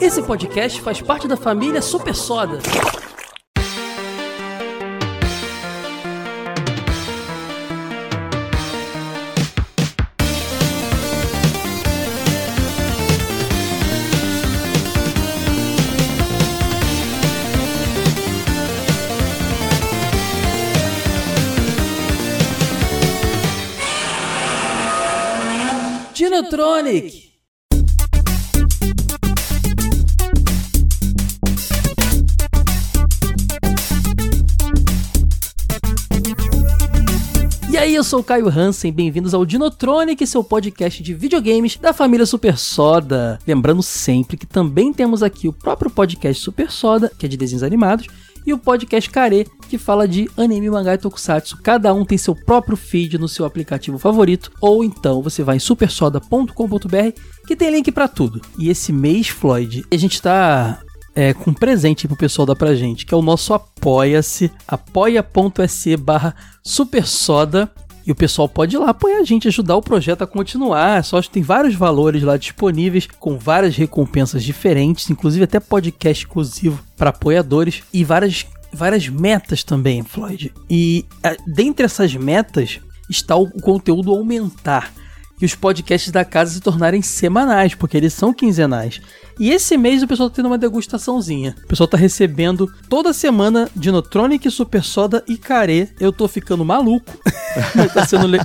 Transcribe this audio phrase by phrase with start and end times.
[0.00, 2.58] Esse podcast faz parte da família Super Soda.
[26.14, 27.25] Dinotronic.
[38.06, 43.36] Sou o Caio Hansen, bem-vindos ao Dinotronic, seu podcast de videogames da família Super Soda.
[43.44, 47.64] Lembrando sempre que também temos aqui o próprio podcast Super Soda, que é de desenhos
[47.64, 48.06] animados,
[48.46, 51.60] e o podcast Care, que fala de anime, mangá e tokusatsu.
[51.64, 55.60] Cada um tem seu próprio feed no seu aplicativo favorito, ou então você vai em
[55.60, 58.40] supersoda.com.br, que tem link para tudo.
[58.56, 60.80] E esse mês, Floyd, a gente tá
[61.12, 65.96] é, com um presente pro pessoal dar pra gente, que é o nosso Apoia-se, apoia.se
[65.96, 67.68] barra supersoda.
[68.06, 71.02] E o pessoal pode ir lá apoiar a gente, ajudar o projeto a continuar.
[71.02, 76.82] Só que tem vários valores lá disponíveis, com várias recompensas diferentes, inclusive até podcast exclusivo
[76.96, 80.52] para apoiadores e várias, várias metas também, Floyd.
[80.70, 82.78] E a, dentre essas metas
[83.10, 84.92] está o conteúdo aumentar
[85.40, 89.00] e os podcasts da casa se tornarem semanais, porque eles são quinzenais.
[89.38, 91.54] E esse mês o pessoal tá tendo uma degustaçãozinha.
[91.64, 95.90] O pessoal tá recebendo toda semana Dinotronic, Super Soda e Care.
[96.00, 97.12] Eu tô ficando maluco.
[97.74, 98.38] mas, tá sendo le...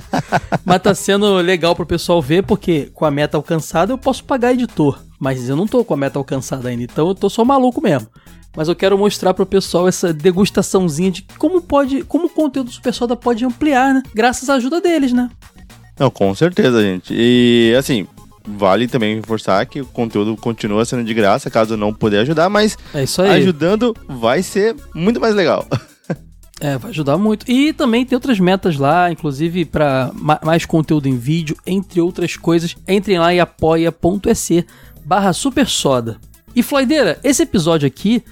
[0.64, 4.52] mas tá sendo legal pro pessoal ver, porque com a meta alcançada eu posso pagar
[4.52, 4.98] editor.
[5.18, 8.08] Mas eu não tô com a meta alcançada ainda, então eu tô só maluco mesmo
[8.56, 12.72] mas eu quero mostrar pro pessoal essa degustaçãozinha de como pode, como o conteúdo do
[12.72, 14.02] Super Soda pode ampliar, né?
[14.14, 15.30] Graças à ajuda deles, né?
[15.98, 17.14] Não, com certeza, gente.
[17.16, 18.06] E assim,
[18.46, 22.76] vale também reforçar que o conteúdo continua sendo de graça, caso não puder ajudar, mas
[22.94, 25.66] é ajudando vai ser muito mais legal.
[26.60, 27.50] É, vai ajudar muito.
[27.50, 30.12] E também tem outras metas lá, inclusive para
[30.44, 32.76] mais conteúdo em vídeo, entre outras coisas.
[32.86, 34.64] Entrem lá em apoia.se
[35.04, 36.18] barra supersoda.
[36.54, 38.22] E Floideira, esse episódio aqui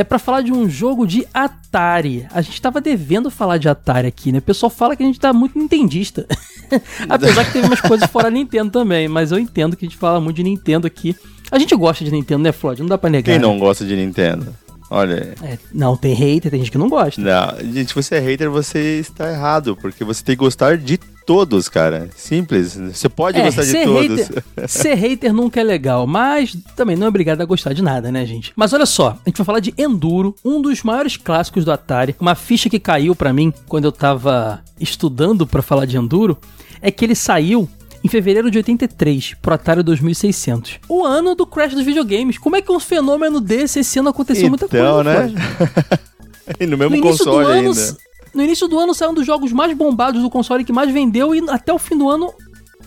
[0.00, 2.26] é para falar de um jogo de Atari.
[2.32, 4.38] A gente tava devendo falar de Atari aqui, né?
[4.38, 6.26] O pessoal fala que a gente tá muito nintendista.
[7.08, 10.20] Apesar que teve umas coisas fora Nintendo também, mas eu entendo que a gente fala
[10.20, 11.14] muito de Nintendo aqui.
[11.50, 12.80] A gente gosta de Nintendo, né, Floyd?
[12.80, 13.32] Não dá pra negar.
[13.32, 13.60] Quem não né?
[13.60, 14.54] gosta de Nintendo?
[14.90, 15.34] Olha.
[15.40, 17.20] É, não, tem hater, tem gente que não gosta.
[17.20, 20.98] Não, gente, se você é hater, você está errado, porque você tem que gostar de
[21.24, 22.10] todos, cara.
[22.16, 22.74] Simples.
[22.74, 24.20] Você pode é, gostar de todos.
[24.20, 28.10] Hater, ser hater nunca é legal, mas também não é obrigado a gostar de nada,
[28.10, 28.52] né, gente?
[28.56, 32.16] Mas olha só, a gente vai falar de Enduro, um dos maiores clássicos do Atari.
[32.18, 36.36] Uma ficha que caiu para mim quando eu tava estudando para falar de Enduro
[36.82, 37.68] é que ele saiu
[38.02, 40.80] em fevereiro de 83, pro Atari 2600.
[40.88, 42.38] O ano do crash dos videogames.
[42.38, 45.04] Como é que um fenômeno desse esse ano aconteceu então, muita coisa?
[45.04, 45.32] né?
[46.58, 47.96] e no mesmo no console ano, ainda.
[48.32, 51.34] No início do ano saiu um dos jogos mais bombados do console que mais vendeu
[51.34, 52.32] e até o fim do ano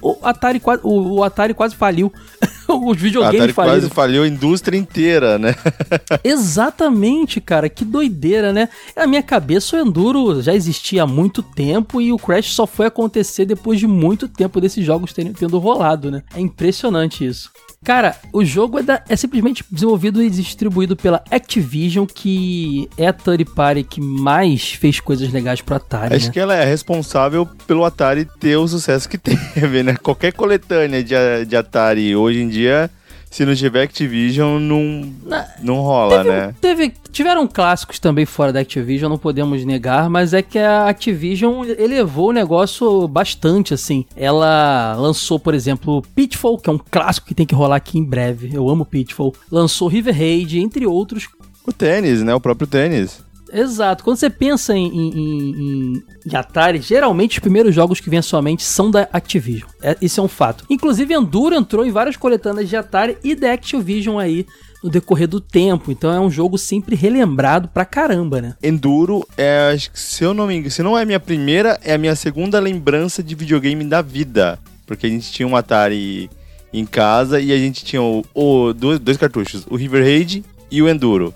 [0.03, 2.11] o Atari, o, o Atari quase faliu.
[2.67, 3.79] Os videogames Atari faliram.
[3.79, 5.55] quase faliu a indústria inteira, né?
[6.23, 7.69] Exatamente, cara.
[7.69, 8.69] Que doideira, né?
[8.95, 12.87] Na minha cabeça, o Enduro já existia há muito tempo e o Crash só foi
[12.87, 16.23] acontecer depois de muito tempo desses jogos tendo rolado, né?
[16.35, 17.51] É impressionante isso.
[17.83, 23.13] Cara, o jogo é, da, é, simplesmente desenvolvido e distribuído pela Activision, que é a
[23.13, 26.15] third party que mais fez coisas legais pro Atari.
[26.15, 26.31] Acho né?
[26.31, 29.95] que ela é responsável pelo Atari ter o sucesso que teve, né?
[30.01, 32.89] Qualquer coletânea de, de Atari hoje em dia
[33.33, 35.11] se não tiver Activision, não,
[35.59, 36.55] não rola, teve, né?
[36.61, 41.65] Teve, tiveram clássicos também fora da Activision, não podemos negar, mas é que a Activision
[41.65, 44.05] elevou o negócio bastante, assim.
[44.15, 48.03] Ela lançou, por exemplo, Pitfall, que é um clássico que tem que rolar aqui em
[48.03, 48.51] breve.
[48.53, 49.33] Eu amo Pitfall.
[49.51, 51.27] Lançou River Raid, entre outros.
[51.65, 52.35] O tênis, né?
[52.35, 53.19] O próprio tênis.
[53.53, 54.03] Exato.
[54.03, 58.23] Quando você pensa em, em, em, em, Atari, geralmente os primeiros jogos que vêm à
[58.23, 59.69] sua mente são da Activision.
[59.81, 60.65] É, isso é um fato.
[60.69, 64.45] Inclusive, Enduro entrou em várias coletâneas de Atari e da Activision aí
[64.83, 65.91] no decorrer do tempo.
[65.91, 68.55] Então é um jogo sempre relembrado pra caramba, né?
[68.61, 71.97] Enduro é, se eu não me engano, se não é a minha primeira, é a
[71.97, 74.59] minha segunda lembrança de videogame da vida.
[74.85, 76.29] Porque a gente tinha um Atari
[76.73, 80.81] em casa e a gente tinha o, o dois, dois cartuchos, o River Raid e
[80.81, 81.33] o Enduro.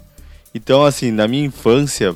[0.58, 2.16] Então, assim, na minha infância,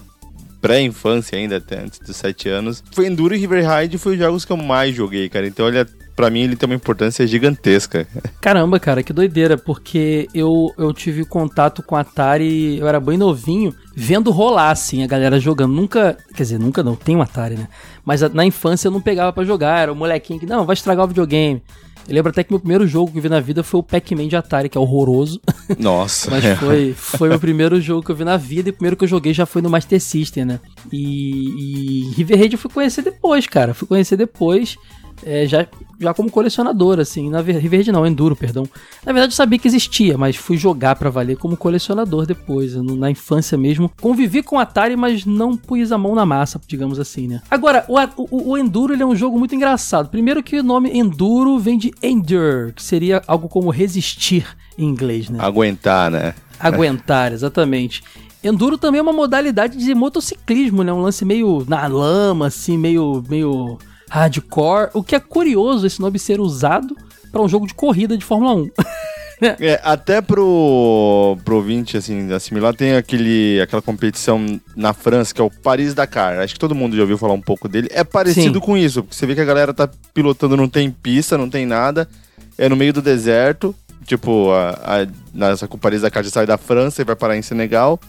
[0.60, 4.44] pré-infância ainda, até antes dos 7 anos, foi Enduro e River Raid foi os jogos
[4.44, 5.46] que eu mais joguei, cara.
[5.46, 8.08] Então, olha, pra mim ele tem uma importância gigantesca.
[8.42, 13.76] Caramba, cara, que doideira, porque eu, eu tive contato com Atari, eu era bem novinho,
[13.96, 15.74] vendo rolar, assim, a galera jogando.
[15.74, 17.68] Nunca, quer dizer, nunca não, tem um Atari, né?
[18.04, 21.06] Mas na infância eu não pegava para jogar, era o molequinho que, não, vai estragar
[21.06, 21.62] o videogame.
[22.08, 24.28] Eu lembro até que meu primeiro jogo que eu vi na vida foi o Pac-Man
[24.28, 25.40] de Atari, que é horroroso.
[25.80, 26.30] Nossa.
[26.30, 29.04] Mas foi, foi o primeiro jogo que eu vi na vida e o primeiro que
[29.04, 30.60] eu joguei já foi no Master System, né?
[30.92, 33.74] E, e River Raid eu fui conhecer depois, cara.
[33.74, 34.78] Fui conhecer depois
[35.24, 35.68] é, já,
[36.00, 37.30] já como colecionador, assim.
[37.30, 38.64] Na Verde não, Enduro, perdão.
[39.06, 42.76] Na verdade eu sabia que existia, mas fui jogar para valer como colecionador depois.
[42.76, 43.92] Na infância mesmo.
[44.02, 47.42] Convivi com Atari, mas não pus a mão na massa, digamos assim, né?
[47.50, 50.10] Agora, o, o, o Enduro ele é um jogo muito engraçado.
[50.10, 54.46] Primeiro que o nome Enduro vem de Endure, que seria algo como resistir
[54.78, 55.40] em inglês, né?
[55.42, 56.34] Aguentar, né?
[56.60, 58.04] Aguentar, exatamente.
[58.44, 60.92] Enduro também é uma modalidade de motociclismo, né?
[60.92, 63.78] Um lance meio na lama, assim, meio, meio
[64.12, 66.98] hardcore, o que é curioso esse nome ser usado
[67.32, 68.70] para um jogo de corrida de Fórmula 1.
[69.60, 75.44] É, até pro, pro ouvinte, assim, assimilar, tem aquele, aquela competição na França, que é
[75.44, 76.38] o Paris-Dakar.
[76.38, 77.88] Acho que todo mundo já ouviu falar um pouco dele.
[77.90, 78.66] É parecido Sim.
[78.66, 81.66] com isso, porque você vê que a galera tá pilotando, não tem pista, não tem
[81.66, 82.08] nada.
[82.56, 83.74] É no meio do deserto.
[84.06, 87.42] Tipo, a, a, nessa, com o Paris-Dakar já sai da França e vai parar em
[87.42, 88.00] Senegal.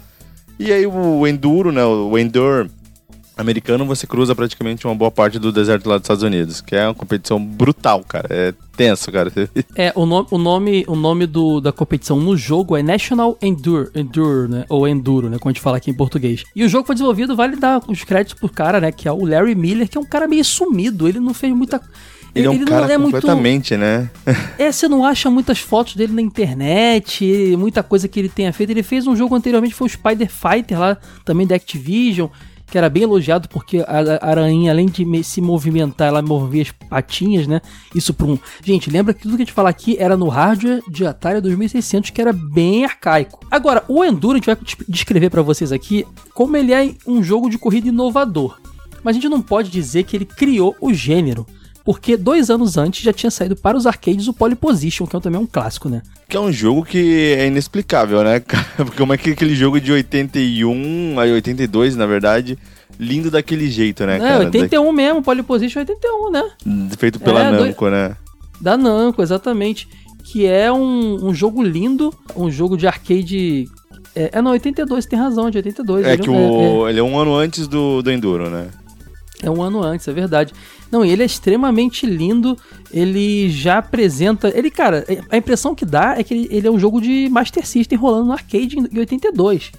[0.58, 2.69] E aí o Enduro, né, o Endure
[3.42, 6.86] americano, você cruza praticamente uma boa parte do deserto lá dos Estados Unidos, que é
[6.86, 8.26] uma competição brutal, cara.
[8.30, 9.30] É tenso, cara.
[9.76, 13.90] É, o, no, o nome, o nome do, da competição no jogo é National Endure,
[13.94, 14.64] Endure, né?
[14.68, 15.38] Ou Enduro, né?
[15.38, 16.44] Como a gente fala aqui em português.
[16.54, 18.92] E o jogo foi desenvolvido, vale dar os créditos pro cara, né?
[18.92, 21.08] Que é o Larry Miller, que é um cara meio sumido.
[21.08, 21.80] Ele não fez muita.
[22.34, 23.80] Ele, ele é um cara é completamente, muito...
[23.80, 24.10] né?
[24.58, 28.70] é, você não acha muitas fotos dele na internet, muita coisa que ele tenha feito.
[28.70, 32.28] Ele fez um jogo anteriormente, foi o Spider Fighter lá, também da Activision
[32.72, 37.46] que era bem elogiado porque a aranha, além de se movimentar, ela movia as patinhas,
[37.46, 37.60] né?
[37.94, 38.38] Isso para um.
[38.64, 42.08] Gente, lembra que tudo que a gente fala aqui era no hardware de Atari 2600,
[42.08, 43.40] que era bem arcaico.
[43.50, 44.56] Agora, o Enduro, a gente vai
[44.88, 48.58] descrever para vocês aqui como ele é um jogo de corrida inovador.
[49.04, 51.46] Mas a gente não pode dizer que ele criou o gênero
[51.84, 55.40] porque dois anos antes já tinha saído para os arcades o Polyposition, que é também
[55.40, 56.02] um clássico, né?
[56.29, 58.40] Que é um jogo que é inexplicável, né?
[58.76, 62.58] Porque como é que aquele jogo de 81, aí 82, na verdade,
[62.99, 64.44] lindo daquele jeito, né, é, cara?
[64.44, 64.93] 81 da...
[64.93, 66.50] mesmo, Polyposition 81, né?
[66.96, 67.93] Feito pela é, Namco, dois...
[67.93, 68.17] né?
[68.61, 69.88] Da Namco, exatamente.
[70.25, 73.69] Que é um, um jogo lindo, um jogo de arcade
[74.14, 76.06] é, é, não, 82, tem razão, de 82.
[76.06, 76.90] É que o, é, é.
[76.90, 78.69] ele é um ano antes do, do Enduro, né?
[79.42, 80.54] É um ano antes, é verdade.
[80.90, 82.56] Não, ele é extremamente lindo.
[82.92, 84.48] Ele já apresenta.
[84.56, 87.66] Ele, cara, a impressão que dá é que ele, ele é um jogo de Master
[87.66, 89.72] System rolando no arcade em 82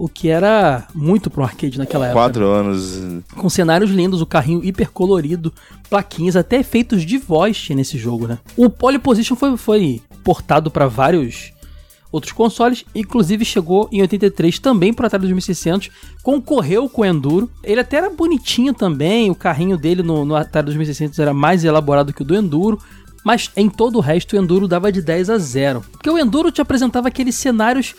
[0.00, 2.22] o que era muito pro arcade naquela época.
[2.22, 3.02] Quatro anos.
[3.36, 5.52] Com cenários lindos, o carrinho hiper colorido,
[5.90, 8.38] plaquinhas, até efeitos de voz nesse jogo, né?
[8.56, 11.52] O Poly Position foi, foi portado para vários
[12.12, 15.90] outros consoles, inclusive chegou em 83 também para Atari 2600,
[16.22, 17.50] concorreu com o Enduro.
[17.62, 22.12] Ele até era bonitinho também, o carrinho dele no, no Atari 2600 era mais elaborado
[22.12, 22.78] que o do Enduro,
[23.24, 25.84] mas em todo o resto o Enduro dava de 10 a 0.
[25.92, 27.94] Porque o Enduro te apresentava aqueles cenários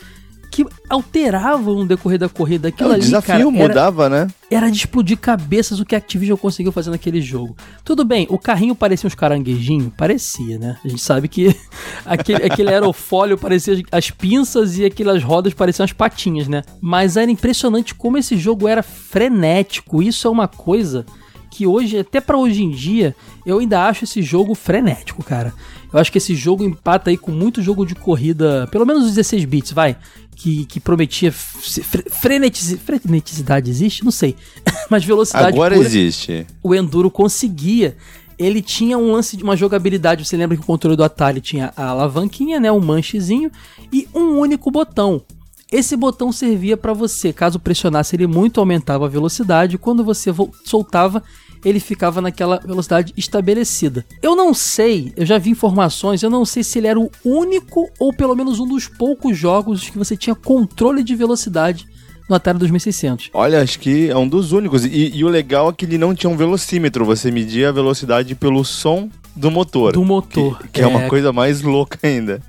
[0.52, 2.68] que alteravam no decorrer da corrida.
[2.68, 4.30] Aquilo é, o ali, desafio cara, mudava, era, né?
[4.50, 7.56] Era de explodir cabeças o que a Activision conseguiu fazer naquele jogo.
[7.82, 9.90] Tudo bem, o carrinho parecia uns caranguejinhos?
[9.96, 10.76] Parecia, né?
[10.84, 11.56] A gente sabe que
[12.04, 16.62] aquele, aquele aerofólio parecia as pinças e aquelas rodas pareciam as patinhas, né?
[16.82, 20.02] Mas era impressionante como esse jogo era frenético.
[20.02, 21.06] Isso é uma coisa
[21.50, 23.16] que hoje, até para hoje em dia,
[23.46, 25.54] eu ainda acho esse jogo frenético, cara.
[25.92, 29.10] Eu acho que esse jogo empata aí com muito jogo de corrida, pelo menos os
[29.10, 29.96] 16 bits, vai,
[30.34, 34.04] que, que prometia frenetiz, freneticidade existe?
[34.04, 34.34] Não sei.
[34.90, 36.46] Mas velocidade Agora pura, existe.
[36.62, 37.96] O Enduro conseguia.
[38.38, 41.72] Ele tinha um lance de uma jogabilidade, você lembra que o controle do Atari tinha
[41.76, 43.52] a alavanquinha, né, um manchezinho
[43.92, 45.22] e um único botão.
[45.70, 50.30] Esse botão servia para você, caso pressionasse ele muito, aumentava a velocidade, quando você
[50.64, 51.22] soltava,
[51.64, 54.04] ele ficava naquela velocidade estabelecida.
[54.22, 57.88] Eu não sei, eu já vi informações, eu não sei se ele era o único
[57.98, 61.86] ou pelo menos um dos poucos jogos que você tinha controle de velocidade
[62.28, 63.30] no Atari 2600.
[63.34, 64.84] Olha, acho que é um dos únicos.
[64.84, 68.34] E, e, o legal é que ele não tinha um velocímetro, você media a velocidade
[68.34, 69.92] pelo som do motor.
[69.92, 70.58] Do motor.
[70.60, 70.84] Que, que é...
[70.84, 72.40] é uma coisa mais louca ainda.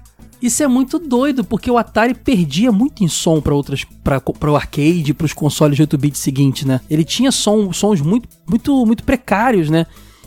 [0.44, 4.56] Isso é muito doido, porque o Atari perdia muito em som para outras para o
[4.58, 6.82] arcade, para os consoles de 8 bits seguintes, né?
[6.90, 9.86] Ele tinha som, sons muito muito muito precários, né?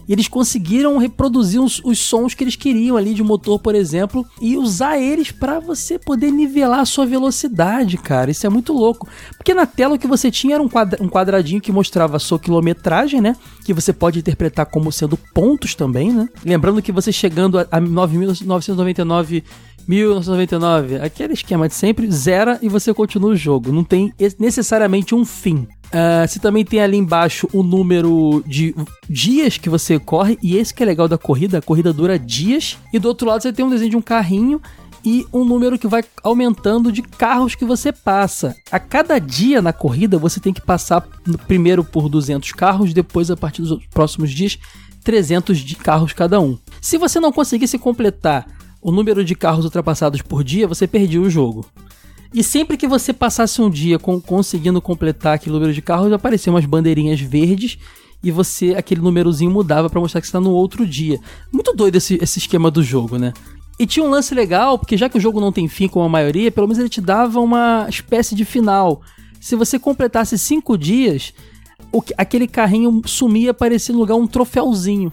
[0.09, 4.25] E eles conseguiram reproduzir os, os, sons que eles queriam ali de motor, por exemplo,
[4.41, 8.31] e usar eles para você poder nivelar a sua velocidade, cara.
[8.31, 9.09] Isso é muito louco.
[9.37, 12.21] Porque na tela o que você tinha era um, quadra, um quadradinho que mostrava a
[12.21, 13.37] sua quilometragem, né?
[13.65, 16.29] Que você pode interpretar como sendo pontos também, né?
[16.45, 19.43] Lembrando que você chegando a, a 9.999
[19.87, 23.73] 1999, aquele esquema de sempre, zera e você continua o jogo.
[23.73, 25.67] Não tem necessariamente um fim.
[25.87, 28.75] Uh, você também tem ali embaixo o número de
[29.09, 32.77] dias que você corre, e esse que é legal da corrida, a corrida dura dias,
[32.93, 34.61] e do outro lado você tem um desenho de um carrinho
[35.05, 38.57] e um número que vai aumentando de carros que você passa.
[38.73, 41.07] A cada dia na corrida você tem que passar
[41.47, 44.59] primeiro por 200 carros, depois a partir dos próximos dias
[45.05, 46.59] 300 de carros cada um.
[46.81, 48.45] Se você não conseguisse completar
[48.87, 51.67] o número de carros ultrapassados por dia, você perdia o jogo.
[52.33, 56.55] E sempre que você passasse um dia com, conseguindo completar aquele número de carros, apareciam
[56.55, 57.79] umas bandeirinhas verdes
[58.23, 61.19] e você aquele númerozinho mudava para mostrar que está no outro dia.
[61.53, 63.33] Muito doido esse, esse esquema do jogo, né?
[63.77, 66.09] E tinha um lance legal, porque já que o jogo não tem fim como a
[66.09, 69.03] maioria, pelo menos ele te dava uma espécie de final.
[69.41, 71.35] Se você completasse cinco dias,
[71.93, 75.13] o, aquele carrinho sumia aparecia no lugar um troféuzinho.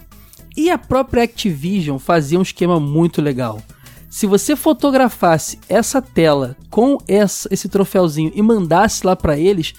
[0.56, 3.60] E a própria Activision fazia um esquema muito legal.
[4.08, 9.74] Se você fotografasse essa tela com essa, esse troféuzinho e mandasse lá para eles,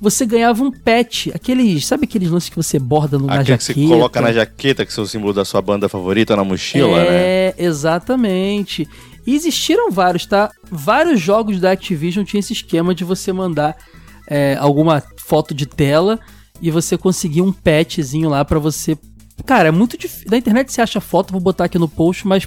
[0.00, 3.72] você ganhava um patch, aqueles, sabe aqueles lances que você borda no, na jaqueta?
[3.72, 7.00] que você coloca na jaqueta, que é o símbolo da sua banda favorita, na mochila,
[7.00, 7.16] é, né?
[7.16, 8.86] É, exatamente.
[9.26, 10.50] E existiram vários, tá?
[10.70, 13.76] Vários jogos da Activision tinham esse esquema de você mandar
[14.28, 16.20] é, alguma foto de tela
[16.62, 18.96] e você conseguir um patchzinho lá para você.
[19.48, 20.26] Cara, é muito difícil.
[20.30, 22.46] Na internet você acha foto, vou botar aqui no post, mas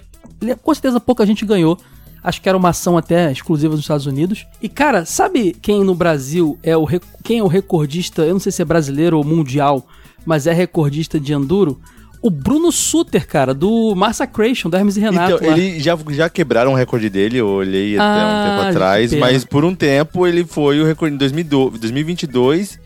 [0.61, 1.75] com certeza pouca gente ganhou.
[2.23, 4.45] Acho que era uma ação até exclusiva dos Estados Unidos.
[4.61, 6.87] E, cara, sabe quem no Brasil é o,
[7.23, 8.21] quem é o recordista?
[8.21, 9.87] Eu não sei se é brasileiro ou mundial,
[10.23, 11.81] mas é recordista de Enduro.
[12.21, 15.37] O Bruno Suter, cara, do Massacration, do Hermes e Renato.
[15.37, 15.57] Então, lá.
[15.57, 19.43] ele já, já quebraram o recorde dele, eu olhei até ah, um tempo atrás, mas
[19.43, 21.15] por um tempo ele foi o recorde.
[21.15, 22.79] Em 2022,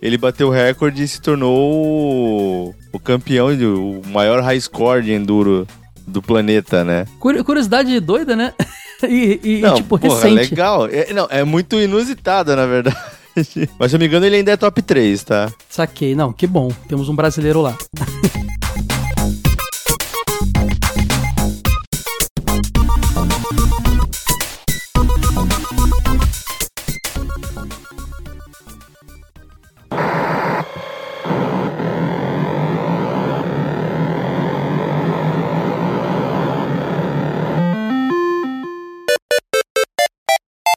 [0.00, 5.66] ele bateu o recorde e se tornou o campeão, o maior high score de Enduro
[6.06, 7.06] do planeta, né?
[7.18, 8.52] Curiosidade doida, né?
[9.06, 10.50] e, e não, tipo, porra, recente.
[10.50, 10.86] legal.
[10.86, 12.96] É, não, é muito inusitada, na verdade.
[13.78, 15.52] Mas se eu me engano, ele ainda é top 3, tá?
[15.68, 16.14] Saquei.
[16.14, 16.70] Não, que bom.
[16.88, 17.76] Temos um brasileiro lá.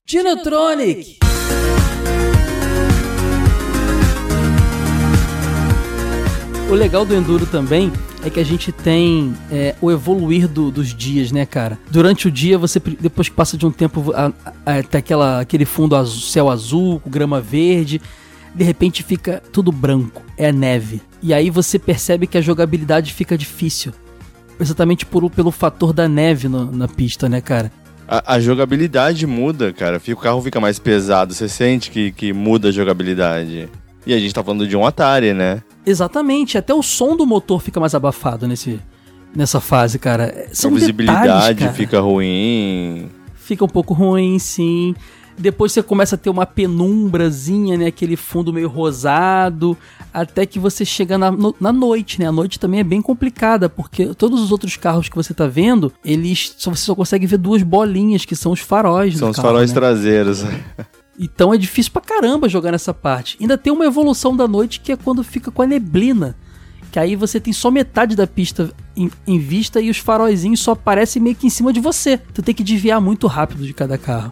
[0.09, 1.19] Dinotronic!
[6.67, 10.95] O legal do Enduro também é que a gente tem é, o evoluir do, dos
[10.95, 11.77] dias, né, cara?
[11.91, 14.11] Durante o dia, você depois que passa de um tempo,
[14.65, 18.01] até aquela, aquele fundo azul, céu azul, grama verde,
[18.55, 21.03] de repente fica tudo branco, é neve.
[21.21, 23.93] E aí você percebe que a jogabilidade fica difícil.
[24.59, 27.71] Exatamente por, pelo fator da neve no, na pista, né, cara?
[28.09, 30.01] A, a, jogabilidade muda, cara.
[30.07, 31.31] O carro fica mais pesado.
[31.33, 33.69] Você sente que, que muda a jogabilidade.
[34.05, 35.61] E a gente tá falando de um Atari, né?
[35.85, 36.57] Exatamente.
[36.57, 38.79] Até o som do motor fica mais abafado nesse,
[39.35, 40.47] nessa fase, cara.
[40.51, 43.09] São a visibilidade detalhes, fica ruim.
[43.35, 44.95] Fica um pouco ruim, sim.
[45.39, 47.87] Depois você começa a ter uma penumbrazinha, né?
[47.87, 49.77] Aquele fundo meio rosado.
[50.13, 52.27] Até que você chega na, no, na noite, né?
[52.27, 55.93] A noite também é bem complicada, porque todos os outros carros que você tá vendo,
[56.03, 59.17] eles só, você só consegue ver duas bolinhas, que são os faróis.
[59.17, 59.75] São os carro, faróis né?
[59.75, 60.43] traseiros.
[61.21, 63.35] Então é difícil pra caramba jogar nessa parte.
[63.41, 66.33] Ainda tem uma evolução da noite que é quando fica com a neblina.
[66.93, 70.71] Que aí você tem só metade da pista em, em, vista e os faróizinhos só
[70.71, 72.17] aparecem meio que em cima de você.
[72.33, 74.31] Tu tem que desviar muito rápido de cada carro.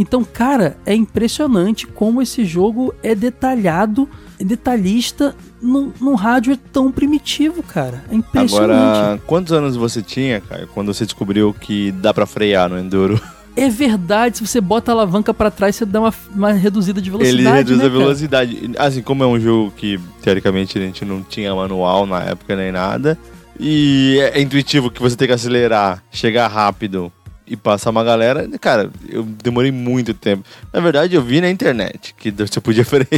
[0.00, 6.90] Então, cara, é impressionante como esse jogo é detalhado, é detalhista num, num rádio tão
[6.90, 8.02] primitivo, cara.
[8.10, 8.72] É impressionante.
[8.72, 13.20] Agora, quantos anos você tinha, cara, quando você descobriu que dá para frear no Enduro?
[13.56, 17.10] É verdade, se você bota a alavanca para trás, você dá uma, uma reduzida de
[17.10, 17.42] velocidade.
[17.42, 18.56] Ele reduz né, a velocidade.
[18.56, 18.86] Cara?
[18.86, 22.70] Assim, como é um jogo que, teoricamente, a gente não tinha manual na época nem
[22.70, 23.18] nada.
[23.58, 27.12] E é intuitivo que você tem que acelerar, chegar rápido
[27.50, 30.44] e passar uma galera, cara, eu demorei muito tempo.
[30.72, 33.10] Na verdade, eu vi na internet que você podia frear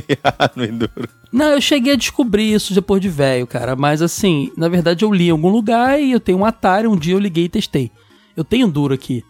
[0.57, 1.07] no Enduro.
[1.31, 3.77] Não, eu cheguei a descobrir isso depois de velho, cara.
[3.77, 6.97] Mas assim, na verdade eu li em algum lugar e eu tenho um Atari, um
[6.97, 7.91] dia eu liguei e testei.
[8.35, 9.23] Eu tenho Enduro aqui.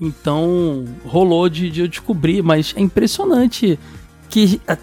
[0.00, 3.78] Então, rolou de, de eu descobrir, mas é impressionante
[4.28, 4.76] que a,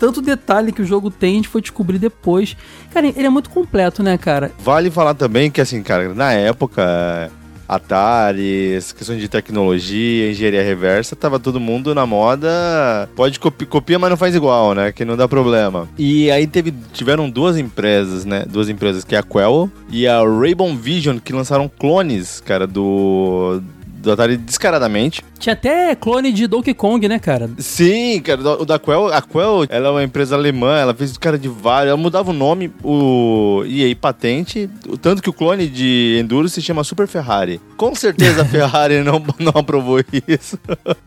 [0.00, 2.56] tanto detalhe que o jogo tem, a gente foi descobrir depois.
[2.92, 4.50] Cara, ele é muito completo, né, cara?
[4.58, 7.30] Vale falar também que, assim, cara, na época
[7.68, 13.08] Atari, questão de tecnologia, engenharia reversa, tava todo mundo na moda.
[13.16, 14.92] Pode copi copia, mas não faz igual, né?
[14.92, 15.88] Que não dá problema.
[15.98, 18.44] E aí teve, tiveram duas empresas, né?
[18.48, 23.62] Duas empresas, que é a Quell e a Rainbow Vision, que lançaram clones, cara, do
[24.02, 25.22] do Atari descaradamente.
[25.38, 27.50] Tinha até clone de Donkey Kong, né, cara?
[27.58, 31.38] Sim, cara, o da Quell, a Quell, ela é uma empresa alemã, ela fez cara
[31.38, 34.68] de vários, ela mudava o nome, o e aí patente,
[35.00, 37.60] tanto que o clone de Enduro se chama Super Ferrari.
[37.76, 40.58] Com certeza a Ferrari não, não aprovou isso.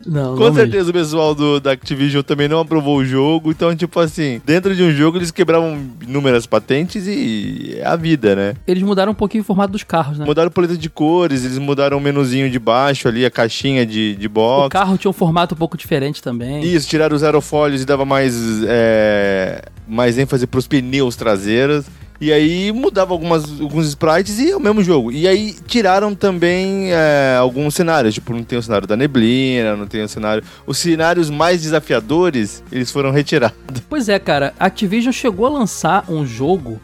[0.06, 0.90] Não, Com não certeza mesmo.
[0.90, 4.82] o pessoal do, da Activision também não aprovou o jogo, então tipo assim, dentro de
[4.82, 8.54] um jogo eles quebravam inúmeras patentes e é a vida, né?
[8.66, 10.24] Eles mudaram um pouquinho o formato dos carros, né?
[10.26, 14.14] Mudaram o paleta de cores, eles mudaram o menuzinho de baixo ali, a caixinha de,
[14.16, 14.68] de O box.
[14.70, 16.62] carro tinha um formato um pouco diferente também.
[16.64, 18.34] Isso, tiraram os aerofólios e dava mais,
[18.66, 21.86] é, mais ênfase pros pneus traseiros.
[22.18, 25.12] E aí mudava algumas, alguns sprites e é o mesmo jogo.
[25.12, 28.14] E aí tiraram também é, alguns cenários.
[28.14, 30.42] Tipo, não tem o cenário da neblina, não tem o cenário.
[30.66, 33.56] Os cenários mais desafiadores, eles foram retirados.
[33.88, 36.80] Pois é, cara, a Activision chegou a lançar um jogo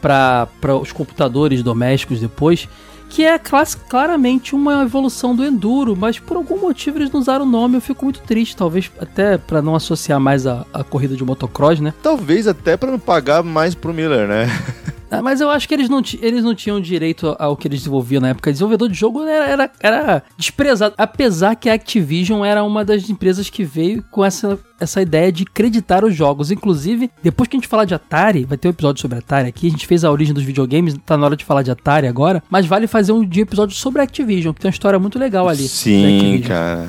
[0.00, 0.48] para
[0.80, 2.68] os computadores domésticos depois,
[3.14, 7.48] que é claramente uma evolução do Enduro, mas por algum motivo eles não usaram o
[7.48, 11.22] nome, eu fico muito triste, talvez até para não associar mais a, a corrida de
[11.22, 11.94] motocross, né?
[12.02, 14.48] Talvez até pra não pagar mais pro Miller, né?
[15.18, 18.20] Ah, Mas eu acho que eles não, eles não tinham direito ao que eles desenvolviam
[18.20, 18.52] na época.
[18.52, 20.94] Desenvolvedor de jogo era, era, era desprezado.
[20.98, 25.44] Apesar que a Activision era uma das empresas que veio com essa, essa ideia de
[25.44, 26.50] creditar os jogos.
[26.50, 29.68] Inclusive, depois que a gente falar de Atari, vai ter um episódio sobre Atari aqui.
[29.68, 32.42] A gente fez a origem dos videogames, tá na hora de falar de Atari agora.
[32.50, 35.48] Mas vale fazer um dia episódio sobre a Activision, que tem uma história muito legal
[35.48, 35.66] ali.
[35.68, 36.88] Sim, cara.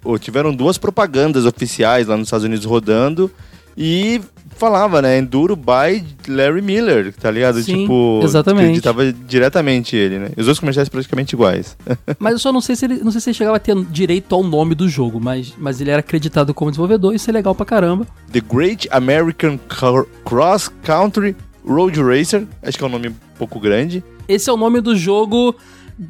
[0.00, 3.30] Pô, tiveram duas propagandas oficiais lá nos Estados Unidos rodando
[3.76, 4.20] e
[4.56, 5.18] falava, né?
[5.18, 7.62] Enduro by Larry Miller, tá ligado?
[7.62, 8.64] Sim, tipo, exatamente.
[8.64, 10.30] acreditava diretamente ele, né?
[10.36, 11.76] Os dois comerciais praticamente iguais.
[12.18, 14.34] Mas eu só não sei se ele, não sei se ele chegava a ter direito
[14.34, 17.66] ao nome do jogo, mas, mas ele era acreditado como desenvolvedor, isso é legal pra
[17.66, 18.06] caramba.
[18.32, 23.60] The Great American Car- Cross Country Road Racer, acho que é um nome um pouco
[23.60, 24.02] grande.
[24.28, 25.54] Esse é o nome do jogo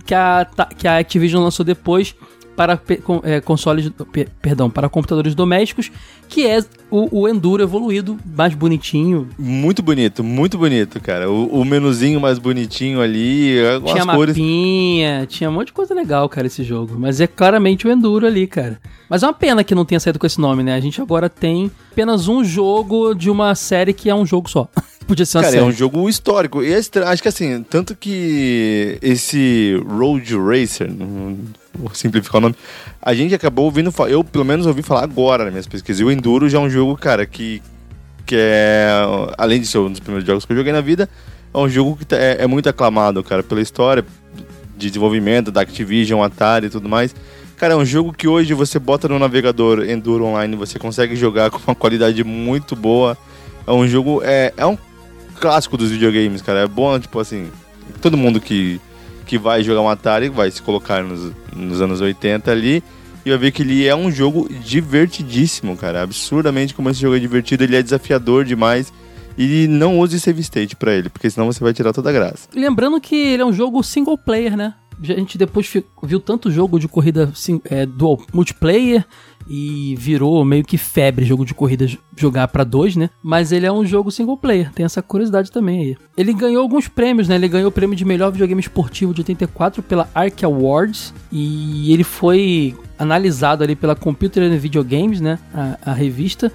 [0.05, 0.47] que a,
[0.77, 2.15] que a Activision lançou depois
[2.57, 2.81] para
[3.23, 5.93] é, consoles, pe- perdão, para computadores domésticos,
[6.29, 6.59] que é
[6.91, 9.29] o, o Enduro evoluído, mais bonitinho.
[9.39, 11.31] Muito bonito, muito bonito, cara.
[11.31, 14.37] O, o menuzinho mais bonitinho ali, tinha as cores.
[14.37, 16.97] mapinha, tinha um monte de coisa legal, cara, esse jogo.
[16.99, 18.81] Mas é claramente o Enduro ali, cara.
[19.09, 20.75] Mas é uma pena que não tenha saído com esse nome, né?
[20.75, 24.69] A gente agora tem apenas um jogo de uma série que é um jogo só.
[25.07, 25.71] Podia ser uma Cara, é série.
[25.71, 26.63] um jogo histórico.
[26.63, 30.91] E é acho que assim, tanto que esse Road Racer,
[31.75, 32.57] vou simplificar o nome,
[33.01, 36.01] a gente acabou ouvindo falar, eu pelo menos ouvi falar agora nas minhas pesquisas.
[36.01, 37.63] E o Enduro já é um jogo, cara, que,
[38.25, 38.89] que é,
[39.39, 41.09] além de ser um dos primeiros jogos que eu joguei na vida,
[41.55, 44.05] é um jogo que tá- é, é muito aclamado, cara, pela história
[44.77, 47.15] de desenvolvimento da Activision, Atari e tudo mais.
[47.57, 51.49] Cara, é um jogo que hoje você bota no navegador Enduro Online, você consegue jogar
[51.51, 53.17] com uma qualidade muito boa.
[53.67, 54.77] É um jogo, é, é um
[55.37, 56.61] clássico dos videogames, cara.
[56.61, 57.51] É bom, tipo assim,
[58.01, 58.81] todo mundo que,
[59.25, 62.83] que vai jogar um Atari vai se colocar nos, nos anos 80 ali
[63.25, 66.03] e vai ver que ele é um jogo divertidíssimo, cara.
[66.03, 68.93] Absurdamente como esse jogo é divertido, ele é desafiador demais.
[69.39, 72.49] E não use save state pra ele, porque senão você vai tirar toda a graça.
[72.55, 74.75] Lembrando que ele é um jogo single player, né?
[75.03, 75.71] A gente depois
[76.03, 77.31] viu tanto jogo de corrida
[77.67, 79.05] é, dual multiplayer
[79.49, 83.11] e virou meio que febre jogo de corrida jogar pra dois, né?
[83.23, 85.97] Mas ele é um jogo single player, tem essa curiosidade também aí.
[86.17, 87.37] Ele ganhou alguns prêmios, né?
[87.37, 92.05] Ele ganhou o prêmio de melhor videogame esportivo de 84 pela Arc Awards e ele
[92.05, 95.39] foi analisado ali pela Computer and Video Games, né?
[95.55, 96.51] A, a revista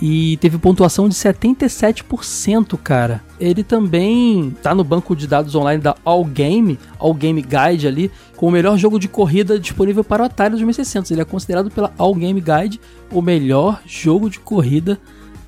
[0.00, 3.22] e teve pontuação de 77%, cara.
[3.38, 8.10] Ele também tá no banco de dados online da All Game, All Game Guide ali,
[8.36, 11.10] com o melhor jogo de corrida disponível para o Atari 2600.
[11.10, 12.80] Ele é considerado pela All Game Guide
[13.10, 14.98] o melhor jogo de corrida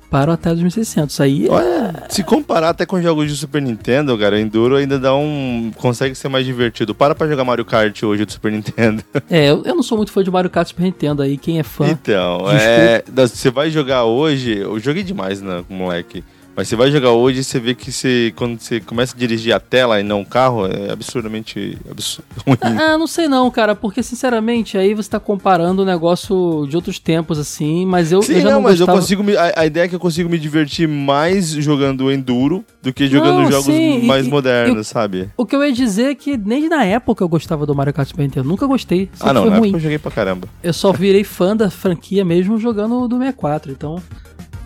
[0.09, 1.19] para o Atari 2600.
[1.21, 4.97] Aí é- Olha, se comparar até com jogos de Super Nintendo, cara, o Enduro ainda
[4.99, 5.71] dá um.
[5.77, 6.93] consegue ser mais divertido.
[6.95, 9.03] Para pra jogar Mario Kart hoje do Super Nintendo.
[9.29, 11.63] é, eu, eu não sou muito fã de Mario Kart Super Nintendo aí, quem é
[11.63, 11.87] fã.
[11.87, 13.03] Então, é.
[13.15, 14.57] Você vai jogar hoje.
[14.57, 16.23] Eu joguei demais, né, moleque.
[16.57, 19.53] Mas você vai jogar hoje e você vê que você, quando você começa a dirigir
[19.53, 22.25] a tela e não o carro, é absurdamente absurdo.
[22.47, 22.57] ruim.
[22.81, 26.97] Ah, não sei não, cara, porque sinceramente aí você tá comparando o negócio de outros
[26.97, 29.53] tempos assim, mas eu, Sim, eu já não, não, mas eu gostava- consigo me, a,
[29.55, 33.51] a ideia é que eu consigo me divertir mais jogando Enduro do que jogando Não,
[33.51, 35.29] jogos sim, mais e- modernos, sabe?
[35.37, 38.07] O que eu ia dizer é que nem na época eu gostava do Mario Kart
[38.07, 38.47] Super Nintendo.
[38.49, 39.09] Nunca gostei.
[39.19, 39.67] Ah, não, foi na ruim.
[39.69, 40.47] época eu joguei pra caramba.
[40.63, 43.71] Eu só virei fã da franquia mesmo jogando do 64.
[43.71, 44.01] Então,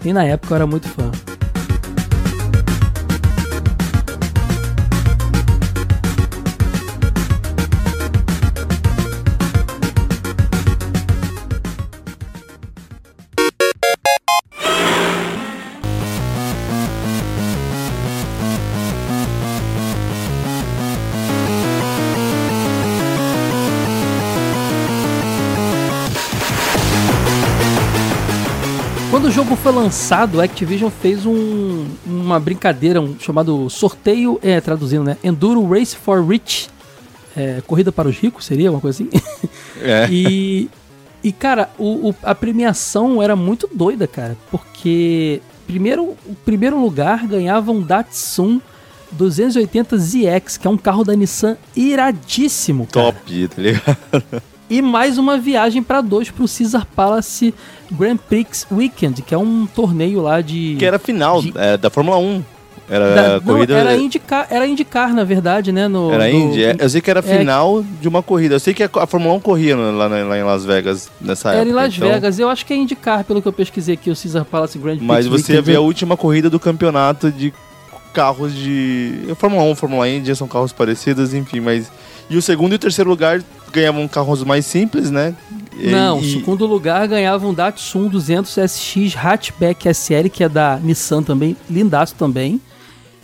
[0.06, 1.12] nem na época eu era muito fã.
[29.52, 35.18] Jogo foi lançado, a Activision fez um, uma brincadeira um, chamado sorteio, é, traduzindo, né?
[35.22, 36.70] Enduro Race for Rich.
[37.36, 39.10] É, corrida para os ricos, seria uma coisa assim?
[39.84, 40.08] É.
[40.10, 40.70] E,
[41.24, 44.38] e cara, o, o- a premiação era muito doida, cara.
[44.50, 48.62] Porque primeiro, o primeiro lugar ganhava um Datsun
[49.12, 53.08] 280 ZX, que é um carro da Nissan iradíssimo, cara.
[53.12, 54.44] Top, tá ligado?
[54.72, 57.54] E mais uma viagem para dois pro Caesar Palace
[57.92, 60.78] Grand Prix Weekend, que é um torneio lá de.
[60.80, 62.42] Que era final De- é, da Fórmula 1.
[62.90, 63.74] Era da- não, corrida.
[63.74, 65.88] era indicar, era indicar, na verdade, né?
[65.88, 66.64] No, Era Indy?
[66.64, 68.56] É, Eu sei que era é- final de uma corrida.
[68.56, 71.50] Eu sei que a, a Fórmula 1 corria lá, na- lá em Las Vegas nessa
[71.50, 71.72] Era época.
[71.72, 74.16] em Las então- Vegas, eu acho que é indicar, pelo que eu pesquisei aqui, o
[74.16, 77.54] Caesar Palace Grand Prix Mas você ia ver a última corrida do campeonato de
[78.14, 79.14] carros de.
[79.38, 81.90] Fórmula 1, Fórmula Indy, são carros parecidos, enfim, mas.
[82.30, 85.36] E o segundo e o terceiro lugar ganhavam carros mais simples, né?
[85.76, 91.24] Não, e- segundo lugar ganhava um Datsun 200 SX Hatchback SL, que é da Nissan
[91.24, 92.62] também, lindaço também.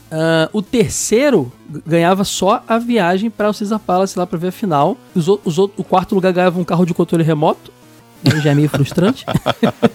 [0.09, 1.51] Ah, o terceiro
[1.85, 4.97] ganhava só a viagem para o Caesar Palace lá para ver a final.
[5.13, 7.71] Os, os o quarto lugar ganhava um carro de controle remoto,
[8.41, 9.25] já é meio frustrante.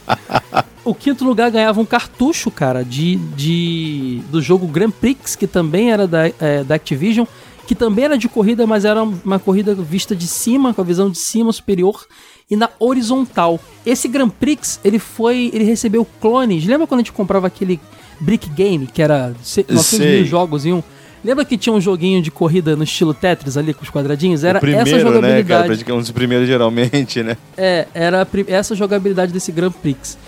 [0.84, 5.90] o quinto lugar ganhava um cartucho, cara, de, de do jogo Grand Prix, que também
[5.90, 7.26] era da, é, da Activision,
[7.66, 11.10] que também era de corrida, mas era uma corrida vista de cima, com a visão
[11.10, 12.04] de cima superior
[12.50, 13.58] e na horizontal.
[13.86, 16.64] Esse Grand Prix, ele foi, ele recebeu clones.
[16.66, 17.80] Lembra quando a gente comprava aquele
[18.20, 20.16] Brick Game, que era se- 900 Sei.
[20.18, 20.82] mil jogos em um?
[21.24, 24.42] Lembra que tinha um joguinho de corrida no estilo Tetris ali com os quadradinhos?
[24.42, 25.14] Era o primeiro, essa né, cara?
[25.14, 25.66] jogabilidade.
[25.66, 27.36] Praticamente um dos primeiros, geralmente, né?
[27.56, 30.18] É, era essa jogabilidade desse Grand Prix.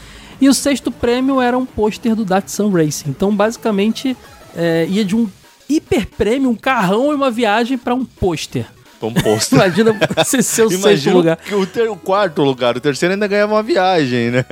[0.40, 3.10] E o sexto prêmio era um pôster do Datsun Racing.
[3.10, 4.16] Então, basicamente,
[4.56, 5.28] é, ia de um
[5.68, 8.66] hiper prêmio, um carrão e uma viagem pra um pôster.
[9.00, 9.54] Composto.
[9.54, 11.36] Imagina você ser o sexto lugar.
[11.36, 14.44] que o, ter- o quarto lugar, o terceiro ainda ganhava uma viagem, né?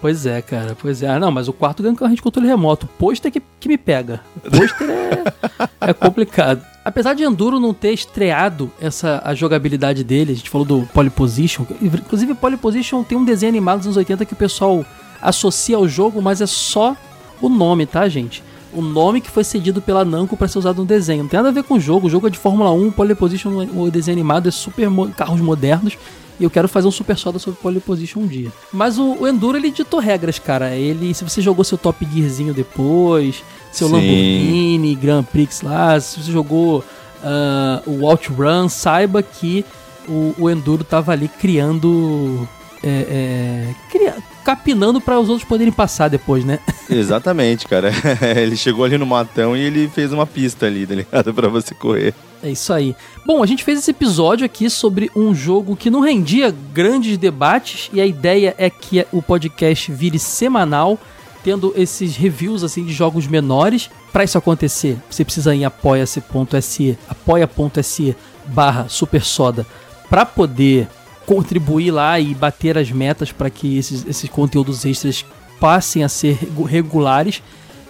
[0.00, 1.08] Pois é, cara, pois é.
[1.08, 2.86] Ah, não, mas o quarto ganha um carro de controle remoto.
[2.86, 4.20] O pôster que, que me pega.
[4.36, 6.62] O pôster é, é complicado.
[6.84, 11.10] Apesar de Enduro não ter estreado essa a jogabilidade dele, a gente falou do Pole
[11.10, 11.66] Position.
[11.82, 14.84] Inclusive, Pole Position tem um desenho animado dos anos 80 que o pessoal
[15.20, 16.96] associa ao jogo, mas é só
[17.42, 18.42] o nome, tá, gente?
[18.72, 21.22] O nome que foi cedido pela Namco para ser usado no desenho.
[21.22, 22.06] Não tem nada a ver com o jogo.
[22.06, 25.40] O jogo é de Fórmula 1, Pole Position, o desenho animado é super mo- carros
[25.40, 25.96] modernos.
[26.40, 28.52] E eu quero fazer um super soda sobre pole position um dia.
[28.72, 30.70] Mas o, o Enduro, ele ditou regras, cara.
[30.76, 33.94] Ele, se você jogou seu Top Gearzinho depois, seu Sim.
[33.94, 36.84] Lamborghini, Grand Prix lá, se você jogou
[37.24, 39.64] ah, o Outrun, saiba que
[40.08, 42.46] o, o Enduro tava ali criando...
[42.84, 44.17] É, é, cria-
[44.48, 46.58] capinando para os outros poderem passar depois, né?
[46.88, 47.92] Exatamente, cara.
[48.34, 51.34] ele chegou ali no matão e ele fez uma pista ali, tá ligado?
[51.36, 52.14] Pra você correr.
[52.42, 52.96] É isso aí.
[53.26, 57.90] Bom, a gente fez esse episódio aqui sobre um jogo que não rendia grandes debates
[57.92, 60.98] e a ideia é que o podcast vire semanal,
[61.44, 63.90] tendo esses reviews assim de jogos menores.
[64.10, 69.66] Para isso acontecer, você precisa ir em apoia-se.se, apoia.se barra supersoda
[70.08, 70.88] para poder
[71.28, 75.26] contribuir lá e bater as metas para que esses, esses conteúdos extras
[75.60, 77.42] passem a ser regu- regulares.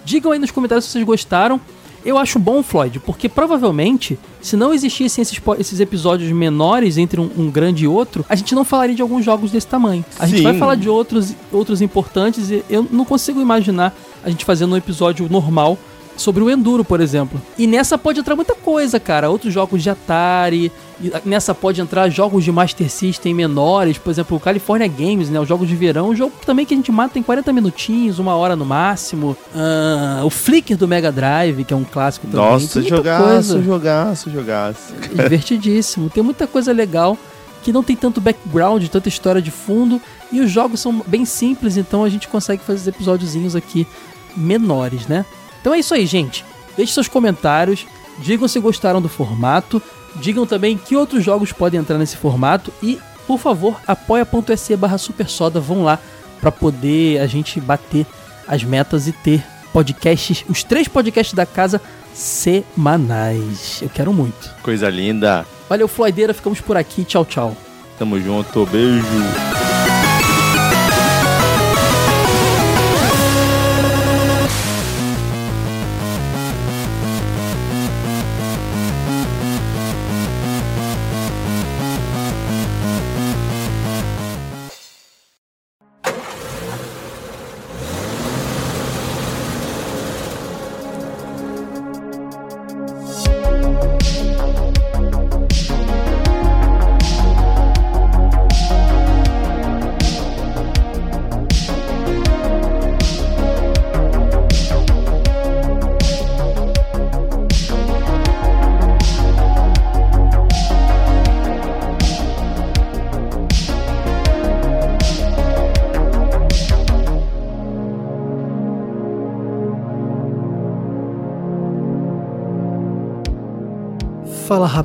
[0.03, 1.59] Digam aí nos comentários se vocês gostaram.
[2.03, 7.29] Eu acho bom, Floyd, porque provavelmente, se não existissem esses, esses episódios menores entre um,
[7.37, 10.03] um grande e outro, a gente não falaria de alguns jogos desse tamanho.
[10.17, 10.43] A gente Sim.
[10.43, 14.77] vai falar de outros, outros importantes e eu não consigo imaginar a gente fazendo um
[14.77, 15.77] episódio normal
[16.17, 17.39] sobre o Enduro, por exemplo.
[17.57, 19.29] E nessa pode entrar muita coisa, cara.
[19.29, 20.71] Outros jogos de Atari.
[21.25, 25.39] Nessa pode entrar jogos de Master System menores, por exemplo, o California Games, né?
[25.39, 26.09] Os jogos de verão.
[26.09, 29.35] Um jogo também que a gente mata em 40 minutinhos, uma hora no máximo.
[29.55, 32.45] Ah, o Flicker do Mega Drive, que é um clássico também.
[32.45, 33.61] Nossa, jogaço, coisa.
[33.61, 34.93] jogaço, jogaço.
[35.15, 36.09] Divertidíssimo.
[36.09, 37.17] Tem muita coisa legal
[37.63, 40.01] que não tem tanto background, tanta história de fundo.
[40.31, 43.87] E os jogos são bem simples, então a gente consegue fazer os episódiozinhos aqui
[44.35, 45.25] menores, né?
[45.61, 46.45] Então é isso aí, gente.
[46.77, 47.85] Deixe seus comentários,
[48.19, 49.81] digam se gostaram do formato,
[50.15, 55.59] digam também que outros jogos podem entrar nesse formato e, por favor, apoia.se barra supersoda,
[55.59, 55.99] vão lá
[56.39, 58.05] para poder a gente bater
[58.47, 61.81] as metas e ter podcasts, os três podcasts da casa
[62.13, 63.79] semanais.
[63.81, 64.53] Eu quero muito.
[64.61, 65.45] Coisa linda.
[65.67, 66.33] Valeu, Floideira.
[66.33, 67.03] Ficamos por aqui.
[67.03, 67.55] Tchau, tchau.
[67.97, 69.58] Tamo junto, beijo.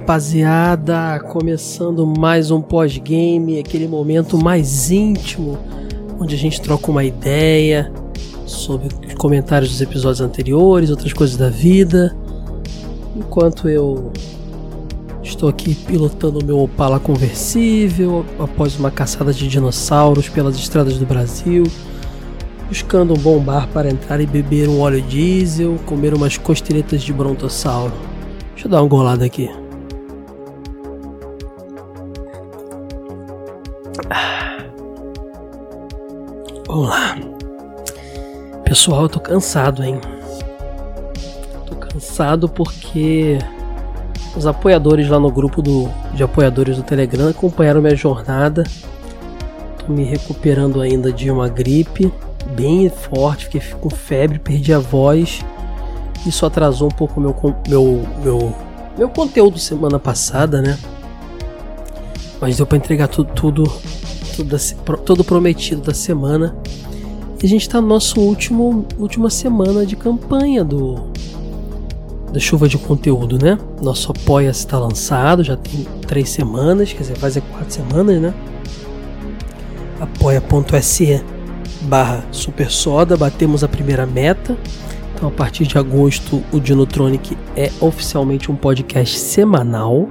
[0.04, 5.58] Rapaziada, começando mais um pós-game, aquele momento mais íntimo
[6.20, 7.90] onde a gente troca uma ideia
[8.44, 12.14] sobre os comentários dos episódios anteriores, outras coisas da vida.
[13.16, 14.12] Enquanto eu
[15.22, 21.06] estou aqui pilotando o meu Opala conversível após uma caçada de dinossauros pelas estradas do
[21.06, 21.64] Brasil,
[22.68, 27.10] buscando um bom bar para entrar e beber um óleo diesel, comer umas costeletas de
[27.10, 27.94] brontossauro.
[28.52, 29.63] Deixa eu dar uma golada aqui.
[38.84, 39.98] Pessoal, eu tô cansado, hein?
[41.64, 43.38] Tô cansado porque
[44.36, 48.62] os apoiadores lá no grupo do, de apoiadores do Telegram acompanharam minha jornada.
[49.78, 52.12] Tô me recuperando ainda de uma gripe
[52.50, 55.40] bem forte, fiquei com febre, perdi a voz.
[56.26, 57.34] Isso atrasou um pouco meu
[57.66, 58.54] meu meu
[58.98, 60.78] meu conteúdo semana passada, né?
[62.38, 63.64] Mas deu para entregar tudo tudo
[64.36, 64.58] tudo,
[65.06, 66.54] tudo prometido da semana.
[67.44, 71.10] A gente está no nosso último última semana de campanha do
[72.32, 73.58] da chuva de conteúdo, né?
[73.82, 78.34] Nosso apoia-se está lançado, já tem três semanas, quer dizer, fazer quatro semanas, né?
[80.00, 81.22] apoia.se
[81.82, 84.56] barra Super Soda, batemos a primeira meta.
[85.14, 90.08] Então, a partir de agosto, o Dinotronic é oficialmente um podcast semanal.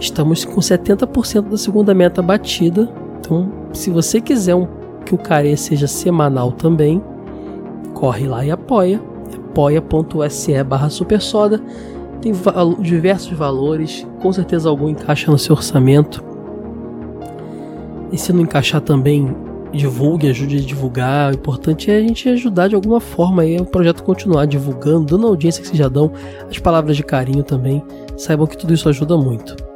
[0.00, 2.92] Estamos com 70% da segunda meta batida.
[3.20, 7.02] Então, se você quiser um, que o Care seja semanal também,
[7.94, 9.00] corre lá e apoia.
[9.50, 11.60] apoia.se barra Supersoda.
[12.20, 12.32] Tem
[12.80, 16.22] diversos valores, com certeza algum encaixa no seu orçamento.
[18.12, 19.34] E se não encaixar também,
[19.72, 21.32] divulgue, ajude a divulgar.
[21.32, 25.26] O importante é a gente ajudar de alguma forma aí o projeto continuar divulgando, dando
[25.26, 26.12] audiência que vocês já dão,
[26.48, 27.82] as palavras de carinho também.
[28.16, 29.71] Saibam que tudo isso ajuda muito.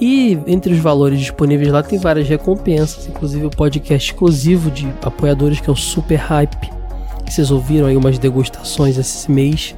[0.00, 5.60] E entre os valores disponíveis lá tem várias recompensas, inclusive o podcast exclusivo de apoiadores
[5.60, 6.70] que é o Super Hype.
[7.26, 9.74] Vocês ouviram aí umas degustações esse mês.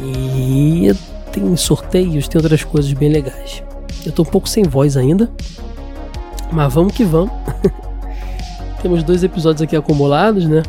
[0.00, 0.92] E
[1.32, 3.62] tem sorteios, tem outras coisas bem legais.
[4.04, 5.30] Eu tô um pouco sem voz ainda,
[6.52, 7.32] mas vamos que vamos.
[8.82, 10.62] Temos dois episódios aqui acumulados, né?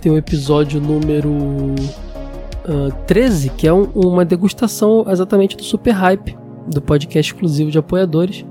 [0.00, 6.36] Tem o episódio número uh, 13, que é um, uma degustação exatamente do Super Hype,
[6.66, 8.44] do podcast exclusivo de apoiadores.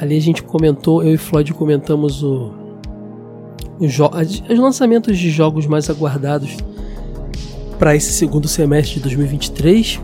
[0.00, 2.52] Ali a gente comentou, eu e Floyd comentamos o,
[3.78, 6.56] os lançamentos de jogos mais aguardados
[7.78, 10.00] para esse segundo semestre de 2023.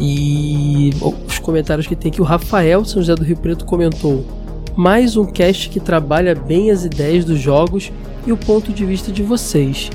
[0.00, 0.90] E
[1.26, 4.24] os comentários que tem aqui, o Rafael São José do Rio Preto comentou
[4.76, 7.92] mais um cast que trabalha bem as ideias dos jogos
[8.26, 9.90] e o ponto de vista de vocês.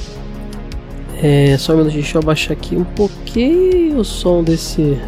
[1.21, 4.99] É, só um minuto, deixa eu abaixar aqui um pouquinho o som desse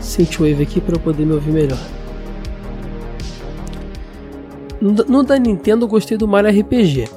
[0.00, 1.78] synthwave aqui para eu poder me ouvir melhor.
[4.80, 7.08] No, da Nintendo eu gostei do Mario RPG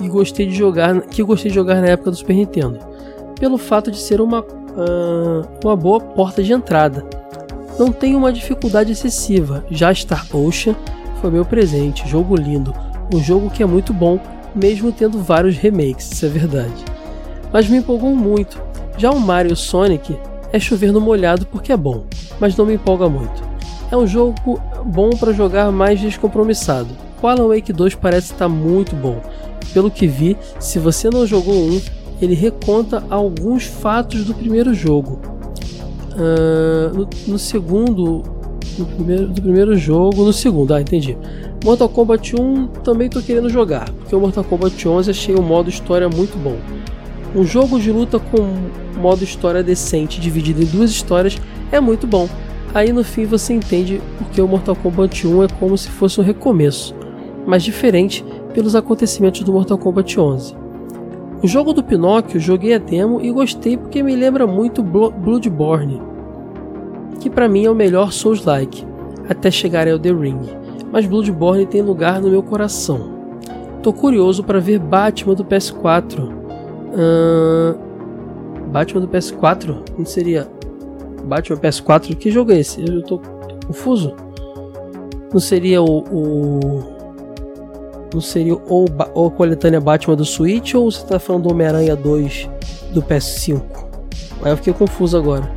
[0.00, 2.78] e gostei de jogar, que gostei de jogar na época do Super Nintendo,
[3.38, 7.04] pelo fato de ser uma uh, uma boa porta de entrada
[7.80, 9.64] não tem uma dificuldade excessiva.
[9.70, 10.74] Já Star Ocean
[11.20, 12.74] foi meu presente, jogo lindo,
[13.12, 14.20] um jogo que é muito bom,
[14.54, 16.84] mesmo tendo vários remakes, isso é verdade.
[17.50, 18.60] Mas me empolgou muito.
[18.98, 20.14] Já o Mario Sonic
[20.52, 22.04] é chover no molhado porque é bom,
[22.38, 23.42] mas não me empolga muito.
[23.90, 26.88] É um jogo bom para jogar mais descompromissado.
[27.22, 29.20] O Alan Wake 2 parece estar muito bom.
[29.74, 31.80] Pelo que vi, se você não jogou um,
[32.20, 35.20] ele reconta alguns fatos do primeiro jogo,
[36.10, 38.22] Uh, no, no, segundo.
[38.78, 40.24] No primeiro, do primeiro jogo.
[40.24, 41.16] No segundo, ah, entendi.
[41.64, 45.68] Mortal Kombat 1 também tô querendo jogar, porque o Mortal Kombat 11 achei o modo
[45.68, 46.56] história muito bom.
[47.34, 51.38] Um jogo de luta com modo história decente, dividido em duas histórias,
[51.70, 52.28] é muito bom.
[52.74, 56.24] Aí no fim você entende porque o Mortal Kombat 1 é como se fosse um
[56.24, 56.94] recomeço,
[57.46, 60.56] mas diferente pelos acontecimentos do Mortal Kombat 11.
[61.42, 66.02] O jogo do Pinóquio joguei a demo e gostei porque me lembra muito Bloodborne,
[67.20, 68.84] que para mim é o melhor Souls-like,
[69.28, 70.40] até chegar ao The Ring,
[70.92, 73.20] mas Bloodborne tem lugar no meu coração.
[73.82, 76.39] Tô curioso para ver Batman do PS4.
[76.92, 77.90] Uh...
[78.70, 79.76] Batman do PS4?
[79.98, 80.48] Não seria
[81.24, 82.16] Batman PS4?
[82.16, 82.80] Que jogo é esse?
[82.80, 83.20] Eu tô
[83.66, 84.14] confuso.
[85.32, 87.00] Não seria o, o
[88.12, 91.94] não seria ou, ou a coletânea Batman do Switch ou você tá falando do Homem-Aranha
[91.94, 92.48] 2
[92.92, 93.62] do PS5?
[94.42, 95.48] Aí eu fiquei confuso agora.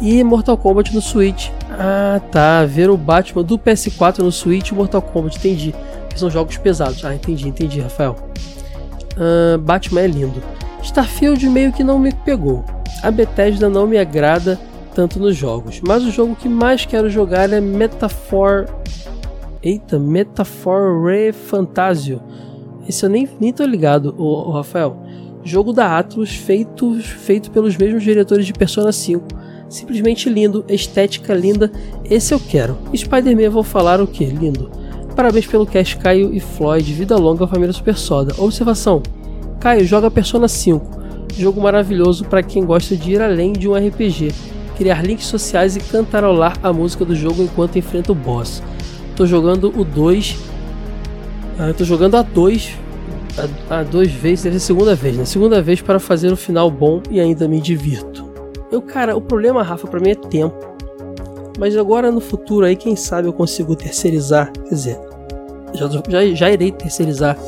[0.00, 1.50] E Mortal Kombat no Switch.
[1.70, 2.64] Ah, tá.
[2.64, 5.74] Ver o Batman do PS4 no Switch e Mortal Kombat, entendi.
[6.08, 7.04] Que são jogos pesados.
[7.04, 8.16] Ah, entendi, entendi, Rafael.
[9.16, 10.42] Uh, Batman é lindo.
[10.82, 12.64] Starfield meio que não me pegou.
[13.02, 14.58] A Bethesda não me agrada
[14.94, 18.66] tanto nos jogos, mas o jogo que mais quero jogar é Metafor.
[19.62, 22.22] Eita, Metafor Re Fantasio.
[22.88, 24.96] Esse eu nem, nem tô ligado, o, Rafael.
[25.42, 29.26] Jogo da Atlus, feito, feito pelos mesmos diretores de Persona 5.
[29.68, 31.70] Simplesmente lindo, estética linda,
[32.04, 32.76] esse eu quero.
[32.94, 34.24] Spider-Man vou falar o que?
[34.24, 34.70] Lindo.
[35.14, 36.92] Parabéns pelo cast, Caio e Floyd.
[36.92, 38.34] Vida longa, família Super Soda.
[38.36, 39.00] Observação:
[39.60, 41.02] Caio joga Persona 5.
[41.36, 44.32] Jogo maravilhoso para quem gosta de ir além de um RPG,
[44.76, 48.62] criar links sociais e cantarolar a música do jogo enquanto enfrenta o boss.
[49.14, 50.36] Tô jogando o 2.
[51.58, 52.78] Ah, tô jogando a 2.
[53.68, 55.24] A, a dois vezes, deve ser a segunda vez, né?
[55.24, 58.32] Segunda vez para fazer o final bom e ainda me divirto.
[58.70, 60.73] Eu, cara, o problema, Rafa, para mim é tempo.
[61.58, 64.50] Mas agora no futuro aí, quem sabe eu consigo terceirizar.
[64.52, 65.00] Quer dizer,
[65.74, 67.38] já, já, já irei terceirizar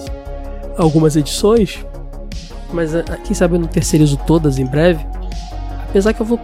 [0.77, 1.85] algumas edições
[2.73, 5.05] mas ah, quem sabe eu não terceirizo todas em breve.
[5.89, 6.39] Apesar que eu vou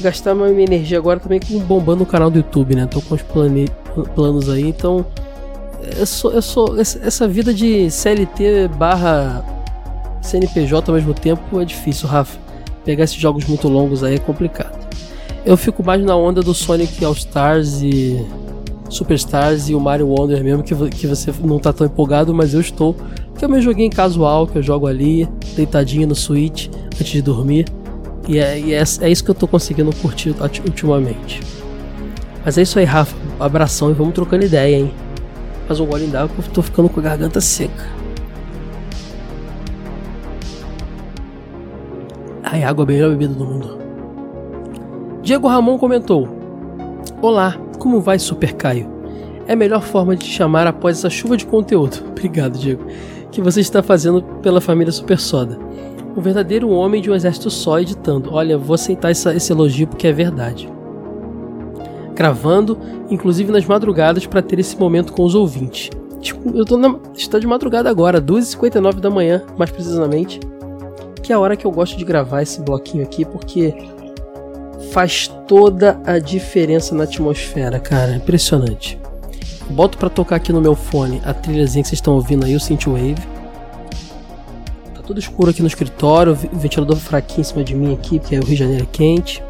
[0.00, 2.86] gastar minha energia agora também com bombando o canal do YouTube, né?
[2.86, 3.68] Tô com os plane...
[4.14, 5.06] planos aí, então.
[5.96, 6.80] Eu sou, eu sou.
[6.80, 9.44] Essa vida de CLT barra
[10.22, 12.38] CNPJ ao mesmo tempo é difícil, Rafa.
[12.84, 14.85] Pegar esses jogos muito longos aí é complicado.
[15.46, 18.20] Eu fico mais na onda do Sonic All Stars e
[18.90, 22.60] Superstars e o Mario Wonder mesmo, que, que você não tá tão empolgado, mas eu
[22.60, 22.96] estou
[23.38, 27.22] que é o meu joguinho casual que eu jogo ali, deitadinho no Switch, antes de
[27.22, 27.66] dormir.
[28.26, 31.40] E é, e é, é isso que eu tô conseguindo curtir ultimamente.
[32.44, 33.14] Mas é isso aí, Rafa.
[33.38, 34.92] abração e vamos trocando ideia, hein?
[35.68, 37.86] Faz um gole d'água que eu tô ficando com a garganta seca.
[42.42, 43.75] Ai, água é a melhor bebida do mundo.
[45.26, 46.26] Diego Ramon comentou:
[47.20, 48.88] Olá, como vai, Super Caio?
[49.46, 51.98] É a melhor forma de te chamar após essa chuva de conteúdo.
[52.08, 52.86] Obrigado, Diego
[53.36, 55.58] que você está fazendo pela família Super Soda.
[56.16, 58.32] Um verdadeiro homem de um exército só editando.
[58.32, 60.72] Olha, vou aceitar essa, esse elogio porque é verdade.
[62.14, 62.78] Gravando,
[63.10, 65.90] inclusive nas madrugadas, para ter esse momento com os ouvintes.
[66.18, 70.40] Tipo, eu tô na, está de madrugada agora, 2h59 da manhã, mais precisamente.
[71.22, 73.74] Que é a hora que eu gosto de gravar esse bloquinho aqui, porque
[74.92, 78.16] faz toda a diferença na atmosfera, cara.
[78.16, 78.98] Impressionante.
[79.70, 82.60] Boto para tocar aqui no meu fone a trilhazinha que vocês estão ouvindo aí, o
[82.60, 83.16] Synthwave.
[84.94, 88.36] Tá tudo escuro aqui no escritório, o ventilador fraquinho em cima de mim aqui, porque
[88.36, 89.42] é o Rio de Janeiro é quente.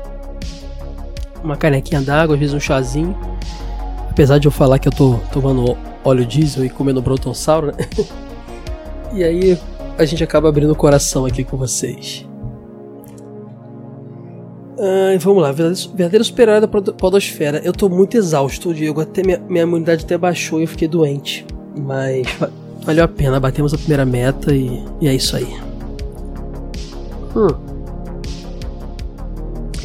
[1.44, 3.16] Uma canequinha d'água, às vezes um chazinho.
[4.10, 7.74] Apesar de eu falar que eu tô tomando óleo diesel e comendo brontossauro, né?
[9.12, 9.58] e aí
[9.98, 12.26] a gente acaba abrindo o coração aqui com vocês.
[14.76, 17.62] Uh, vamos lá, verdadeiro super-herói da podosfera.
[17.64, 19.00] Eu tô muito exausto, Diego.
[19.00, 21.46] Até minha, minha imunidade até baixou e eu fiquei doente.
[21.74, 22.26] Mas
[22.84, 25.56] valeu a pena, batemos a primeira meta e, e é isso aí.
[27.34, 27.46] Hum.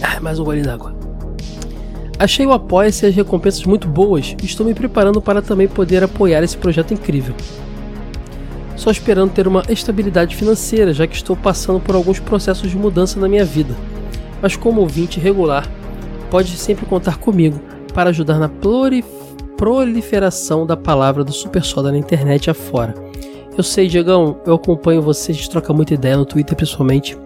[0.03, 0.93] Ah, mais um golinho d'água.
[2.19, 6.03] Achei o Apoia-se e as recompensas muito boas e estou me preparando para também poder
[6.03, 7.33] apoiar esse projeto incrível.
[8.75, 13.19] Só esperando ter uma estabilidade financeira, já que estou passando por alguns processos de mudança
[13.19, 13.73] na minha vida
[14.41, 15.69] mas como ouvinte regular,
[16.29, 17.59] pode sempre contar comigo
[17.93, 18.49] para ajudar na
[19.57, 22.95] proliferação da palavra do Super Soda na internet afora.
[23.55, 27.17] Eu sei, Diegão, eu acompanho você, a gente troca muita ideia no Twitter principalmente.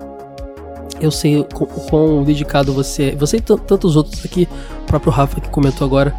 [0.99, 3.15] Eu sei o quão dedicado você é.
[3.15, 4.47] Você e tantos outros aqui,
[4.82, 6.13] o próprio Rafa que comentou agora,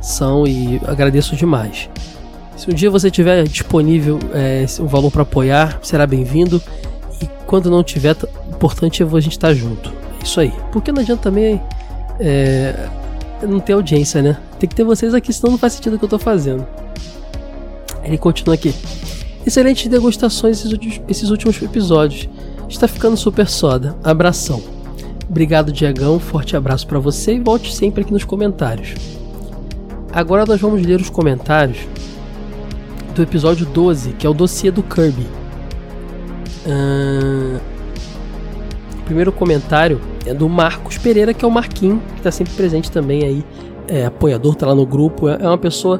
[0.00, 1.90] são e agradeço demais.
[2.56, 6.62] Se um dia você tiver disponível é, um valor para apoiar, será bem-vindo.
[7.20, 10.52] E quando não tiver, o importante é a gente estar junto isso aí.
[10.72, 11.60] Porque não adianta também
[12.20, 12.88] é,
[13.42, 14.36] não ter audiência, né?
[14.58, 16.66] Tem que ter vocês aqui, senão não faz sentido o que eu tô fazendo.
[18.02, 18.74] Ele continua aqui.
[19.46, 22.28] Excelentes degustações esses últimos, esses últimos episódios.
[22.68, 23.96] Está ficando super soda.
[24.04, 24.62] Abração.
[25.28, 26.18] Obrigado, Diegão.
[26.18, 28.94] Forte abraço para você e volte sempre aqui nos comentários.
[30.12, 31.78] Agora nós vamos ler os comentários
[33.14, 35.26] do episódio 12, que é o dossiê do Kirby.
[36.66, 37.60] Uh,
[39.08, 43.24] primeiro comentário é do Marcos Pereira, que é o Marquinho, que está sempre presente também
[43.24, 43.44] aí,
[43.88, 45.98] é apoiador, tá lá no grupo, é, é uma pessoa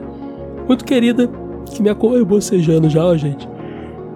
[0.66, 1.26] muito querida,
[1.64, 3.48] que me acompanha, bocejando já, ó, gente,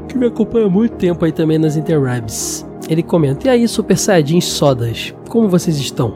[0.06, 2.66] que me acompanha há muito tempo aí também nas interwebs.
[2.86, 6.14] Ele comenta, e aí, Super Saiyajin Sodas, como vocês estão?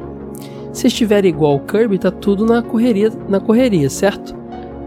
[0.70, 4.37] Se estiverem igual o Kirby, tá tudo na correria, na correria, certo?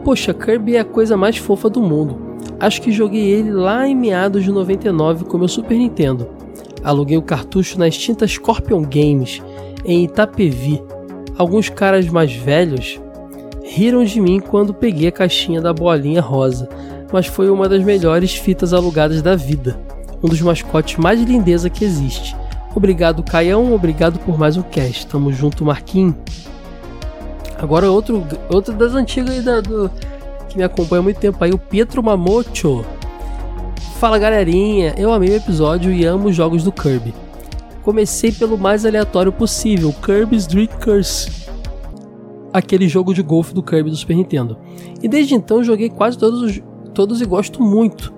[0.03, 2.15] Poxa, Kirby é a coisa mais fofa do mundo.
[2.59, 6.38] Acho que joguei ele lá em meados de 99 com meu Super Nintendo
[6.83, 9.41] Aluguei o cartucho na extinta Scorpion Games,
[9.85, 10.81] em Itapevi.
[11.37, 12.99] Alguns caras mais velhos
[13.63, 16.67] riram de mim quando peguei a caixinha da bolinha rosa,
[17.11, 19.79] mas foi uma das melhores fitas alugadas da vida.
[20.23, 22.35] Um dos mascotes mais lindeza que existe.
[22.75, 23.73] Obrigado, Caião.
[23.73, 25.07] Obrigado por mais um cast.
[25.07, 26.15] Tamo junto, Marquinhos.
[27.57, 29.91] Agora outro, outro das antigas da, do,
[30.47, 32.85] que me acompanha há muito tempo aí, o Pietro Mamocho.
[33.99, 37.13] Fala galerinha, eu amei o episódio e amo os jogos do Kirby.
[37.83, 41.29] Comecei pelo mais aleatório possível, Kirby's Dream Curse.
[42.53, 44.57] Aquele jogo de golfe do Kirby do Super Nintendo.
[45.03, 46.61] E desde então joguei quase todos,
[46.93, 48.13] todos e gosto muito.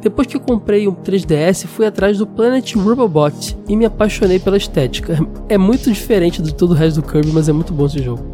[0.00, 5.16] Depois que comprei um 3DS, fui atrás do Planet Robobot e me apaixonei pela estética.
[5.48, 8.24] É muito diferente de todo o resto do Kirby, mas é muito bom esse jogo.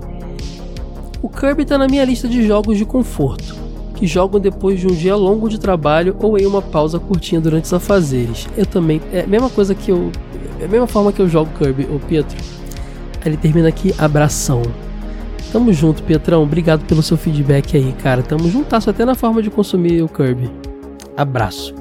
[1.21, 3.55] O Kirby está na minha lista de jogos de conforto,
[3.95, 7.65] que jogam depois de um dia longo de trabalho ou em uma pausa curtinha durante
[7.65, 8.49] os afazeres.
[8.57, 10.11] Eu também, é a mesma coisa que eu,
[10.61, 12.37] é a mesma forma que eu jogo Kirby, o Pietro.
[13.25, 14.63] Ele termina aqui, abração.
[15.51, 16.43] Tamo junto, Pietrão.
[16.43, 18.23] Obrigado pelo seu feedback aí, cara.
[18.23, 20.51] Tamo juntasso até na forma de consumir o Kirby.
[21.17, 21.75] Abraço.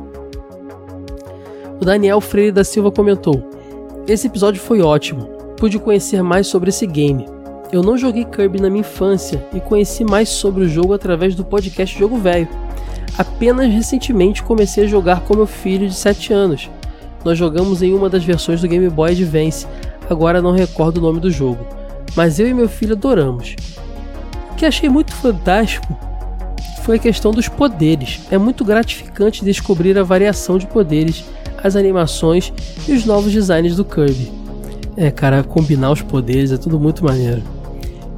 [1.81, 3.43] O Daniel Freire da Silva comentou:
[4.07, 5.25] Esse episódio foi ótimo.
[5.57, 7.25] Pude conhecer mais sobre esse game.
[7.73, 11.43] Eu não joguei Kirby na minha infância e conheci mais sobre o jogo através do
[11.43, 12.47] podcast Jogo Velho.
[13.17, 16.69] Apenas recentemente comecei a jogar com meu filho de 7 anos.
[17.25, 19.65] Nós jogamos em uma das versões do Game Boy Advance,
[20.07, 21.65] agora não recordo o nome do jogo,
[22.15, 23.55] mas eu e meu filho adoramos.
[24.51, 25.97] O que achei muito fantástico
[26.83, 28.21] foi a questão dos poderes.
[28.29, 31.25] É muito gratificante descobrir a variação de poderes,
[31.63, 32.53] as animações
[32.87, 34.31] e os novos designs do Kirby.
[34.95, 37.41] É, cara, combinar os poderes é tudo muito maneiro.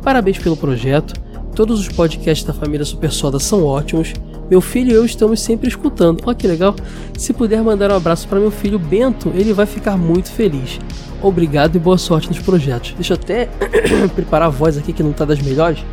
[0.06, 1.20] Parabéns pelo projeto.
[1.56, 4.14] Todos os podcasts da família Super Soda são ótimos.
[4.52, 6.22] Meu filho e eu estamos sempre escutando.
[6.24, 6.76] Olha que legal.
[7.18, 10.80] Se puder mandar um abraço para meu filho Bento, ele vai ficar muito feliz.
[11.24, 12.94] Obrigado e boa sorte nos projetos.
[12.94, 13.50] Deixa eu até
[14.14, 15.84] preparar a voz aqui que não está das melhores.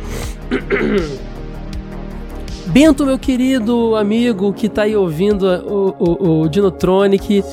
[2.67, 7.43] Bento, meu querido amigo que tá aí ouvindo o, o, o Dinotronic,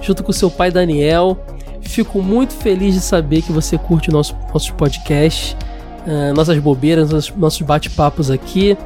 [0.00, 1.38] junto com seu pai Daniel.
[1.80, 5.56] Fico muito feliz de saber que você curte nosso, nossos podcasts,
[6.08, 8.76] uh, nossas bobeiras, nossos, nossos bate-papos aqui.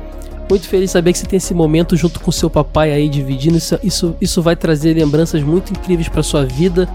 [0.50, 3.56] Muito feliz de saber que você tem esse momento junto com seu papai aí dividindo.
[3.56, 6.88] Isso, isso, isso vai trazer lembranças muito incríveis para sua vida.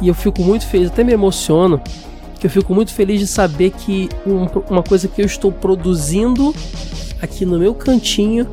[0.00, 1.80] E eu fico muito feliz, até me emociono,
[2.38, 6.54] que eu fico muito feliz de saber que um, uma coisa que eu estou produzindo
[7.20, 8.46] aqui no meu cantinho,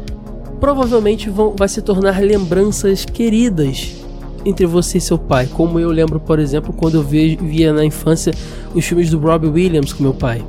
[0.59, 3.95] provavelmente vão, vai se tornar lembranças queridas
[4.43, 5.47] entre você e seu pai.
[5.47, 8.33] Como eu lembro, por exemplo, quando eu via na infância
[8.73, 10.43] os filmes do Robbie Williams com meu pai.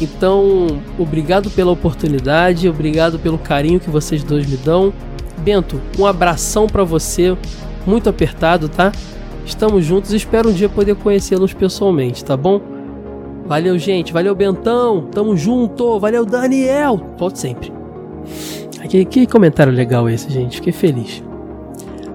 [0.00, 4.92] Então, obrigado pela oportunidade, obrigado pelo carinho que vocês dois me dão.
[5.38, 7.36] Bento, um abração para você,
[7.86, 8.92] muito apertado, tá?
[9.44, 12.60] Estamos juntos e espero um dia poder conhecê-los pessoalmente, tá bom?
[13.46, 14.12] Valeu, gente.
[14.12, 15.06] Valeu, Bentão.
[15.12, 16.00] Tamo junto.
[16.00, 17.00] Valeu, Daniel.
[17.16, 17.72] Volte sempre.
[18.88, 20.56] Que, que comentário legal esse, gente.
[20.56, 21.22] Fiquei feliz.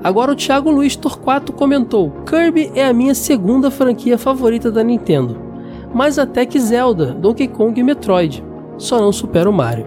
[0.04, 5.51] Agora o Thiago Luiz Torquato comentou: Kirby é a minha segunda franquia favorita da Nintendo.
[5.94, 8.44] Mais até que Zelda, Donkey Kong e Metroid.
[8.78, 9.86] Só não supera o Mario.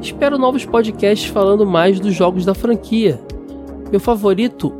[0.00, 3.20] Espero novos podcasts falando mais dos jogos da franquia.
[3.90, 4.74] Meu favorito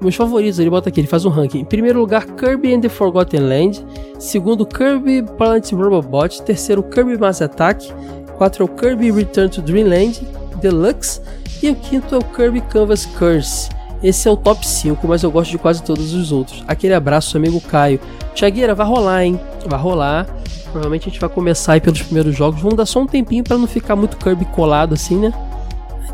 [0.00, 1.60] meus favoritos, ele bota aqui, ele faz um ranking.
[1.60, 3.84] Em primeiro lugar, Kirby and the Forgotten Land.
[4.18, 6.40] Segundo, Kirby Planet Robobot.
[6.42, 7.92] Terceiro, Kirby Mass Attack.
[8.36, 10.20] Quatro é o Kirby Return to Dreamland
[10.60, 11.20] Deluxe.
[11.62, 13.77] E o quinto é o Kirby Canvas Curse.
[14.02, 16.64] Esse é o top 5, mas eu gosto de quase todos os outros.
[16.68, 18.00] Aquele abraço, amigo Caio.
[18.34, 19.40] Tiagueira, vai rolar, hein?
[19.66, 20.26] Vai rolar.
[20.64, 22.60] Provavelmente a gente vai começar aí pelos primeiros jogos.
[22.60, 25.32] Vamos dar só um tempinho para não ficar muito Kirby colado assim, né?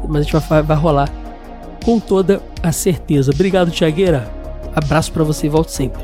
[0.08, 1.10] Mas a gente vai, vai rolar
[1.84, 3.30] com toda a certeza.
[3.32, 4.30] Obrigado, Tiagueira.
[4.74, 6.02] Abraço para você e volto sempre.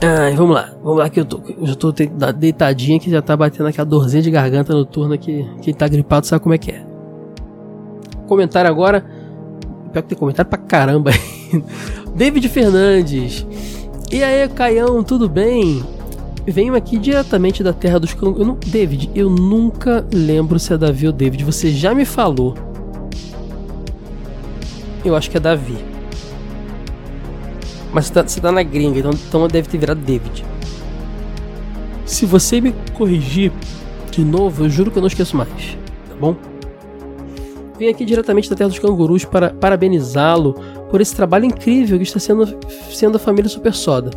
[0.00, 1.40] Ai, vamos lá, vamos lá que eu tô.
[1.58, 5.74] Eu já tô deitadinha que já tá batendo aquela dorzinha de garganta noturna que quem
[5.74, 6.84] tá gripado sabe como é que é.
[8.26, 9.23] Comentário agora.
[9.94, 11.10] Pior que tem comentário pra caramba.
[12.14, 13.46] David Fernandes.
[14.12, 15.82] E aí, Caião, tudo bem?
[16.46, 18.58] Venho aqui diretamente da terra dos cangurus.
[18.66, 21.44] David, eu nunca lembro se é Davi ou David.
[21.44, 22.54] Você já me falou
[25.04, 25.76] eu acho que é Davi.
[27.92, 30.44] Mas você tá, você tá na gringa, então, então deve ter virado David.
[32.06, 33.52] Se você me corrigir
[34.10, 35.78] de novo, eu juro que eu não esqueço mais,
[36.08, 36.36] tá bom?
[37.78, 40.54] Vim aqui diretamente da Terra dos Cangurus para parabenizá-lo
[40.90, 42.56] por esse trabalho incrível que está sendo,
[42.90, 44.10] sendo a família Super Soda.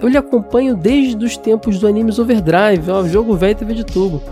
[0.00, 4.22] Eu lhe acompanho desde os tempos do Animes Overdrive, ó, jogo velho TV de tubo.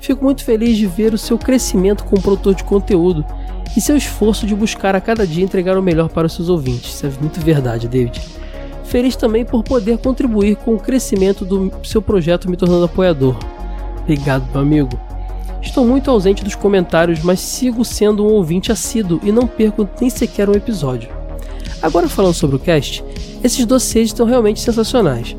[0.00, 3.24] Fico muito feliz de ver o seu crescimento como produtor de conteúdo
[3.76, 6.94] e seu esforço de buscar a cada dia entregar o melhor para os seus ouvintes.
[6.94, 8.20] Isso é muito verdade, David.
[8.84, 13.36] Feliz também por poder contribuir com o crescimento do seu projeto me tornando apoiador.
[14.02, 15.07] Obrigado, meu amigo.
[15.62, 20.08] Estou muito ausente dos comentários, mas sigo sendo um ouvinte assíduo e não perco nem
[20.08, 21.10] sequer um episódio.
[21.82, 23.04] Agora falando sobre o cast,
[23.42, 25.36] Esses dossiês estão realmente sensacionais.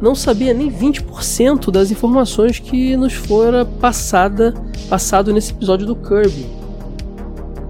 [0.00, 4.52] Não sabia nem 20% das informações que nos fora passada,
[4.88, 6.46] passado nesse episódio do Kirby.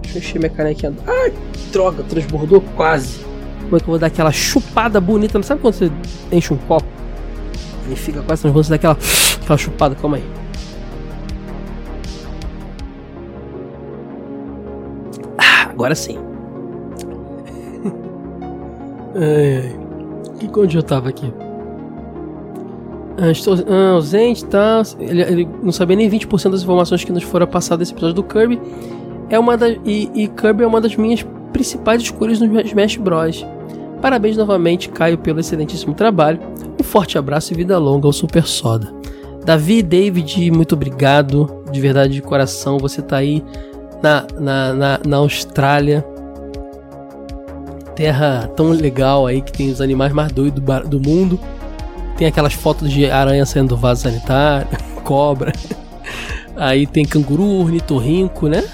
[0.03, 0.95] Deixa eu encher minha canequinha.
[1.07, 1.33] Ai,
[1.71, 3.19] droga, transbordou quase.
[3.65, 5.41] Como é que eu vou dar aquela chupada bonita?
[5.43, 5.93] Sabe quando você
[6.33, 6.87] enche um copo?
[7.87, 8.99] Ele fica quase transbordando, você dá aquela,
[9.43, 10.25] aquela chupada, calma aí.
[15.77, 16.18] Agora sim.
[19.14, 19.77] ai,
[20.41, 20.49] ai.
[20.49, 21.33] Que onde eu tava aqui?
[23.18, 24.83] Ah, estou ah, ausente, tá?
[24.99, 28.22] Ele, ele, não sabia nem 20% das informações que nos foram passadas nesse episódio do
[28.22, 28.61] Kirby.
[29.31, 33.45] É uma e, e Kirby é uma das minhas principais escolhas no Smash Bros.
[34.03, 36.39] Parabéns novamente, Caio, pelo excelentíssimo trabalho.
[36.79, 38.93] Um forte abraço e vida longa ao Super Soda.
[39.45, 41.62] Davi David, muito obrigado.
[41.72, 42.79] De verdade, de coração.
[42.79, 43.43] Você tá aí
[44.03, 46.05] na, na, na, na Austrália.
[47.95, 51.41] Terra tão legal aí que tem os animais mais doidos do, do mundo.
[52.17, 54.69] Tem aquelas fotos de aranha saindo do vaso sanitário,
[55.05, 55.53] cobra.
[56.57, 58.65] Aí tem canguru, ornitorrinco, né?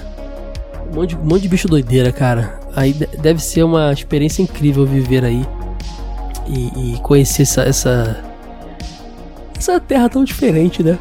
[0.90, 2.60] Um monte, um monte de bicho doideira, cara.
[2.74, 5.46] Aí deve ser uma experiência incrível viver aí
[6.46, 8.24] e, e conhecer essa, essa,
[9.58, 10.98] essa terra tão diferente, né?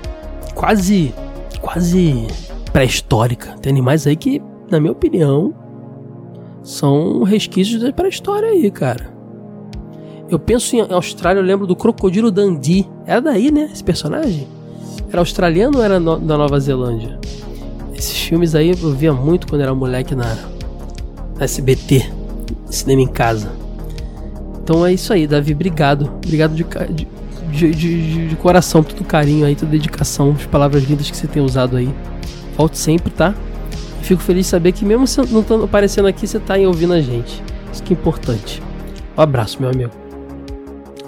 [0.53, 1.13] Quase,
[1.61, 2.27] quase
[2.71, 3.55] pré-histórica.
[3.61, 5.53] Tem animais aí que, na minha opinião,
[6.63, 9.11] são resquícios da pré-história aí, cara.
[10.29, 12.87] Eu penso em Austrália, eu lembro do Crocodilo Dundee.
[13.05, 13.69] Era daí, né?
[13.71, 14.47] Esse personagem?
[15.09, 17.19] Era australiano ou era no, da Nova Zelândia?
[17.93, 20.37] Esses filmes aí eu via muito quando era moleque na,
[21.37, 22.09] na SBT,
[22.67, 23.51] cinema em casa.
[24.63, 25.51] Então é isso aí, Davi.
[25.51, 26.09] Obrigado.
[26.23, 26.63] Obrigado de,
[27.51, 31.43] de, de, de coração todo carinho aí, toda dedicação, as palavras lindas que você tem
[31.43, 31.93] usado aí.
[32.61, 33.33] Volte sempre, tá?
[34.03, 37.01] Fico feliz de saber que mesmo não estando aparecendo aqui, você tá aí ouvindo a
[37.01, 37.41] gente.
[37.73, 38.61] Isso que é importante.
[39.17, 39.89] Um abraço, meu amigo.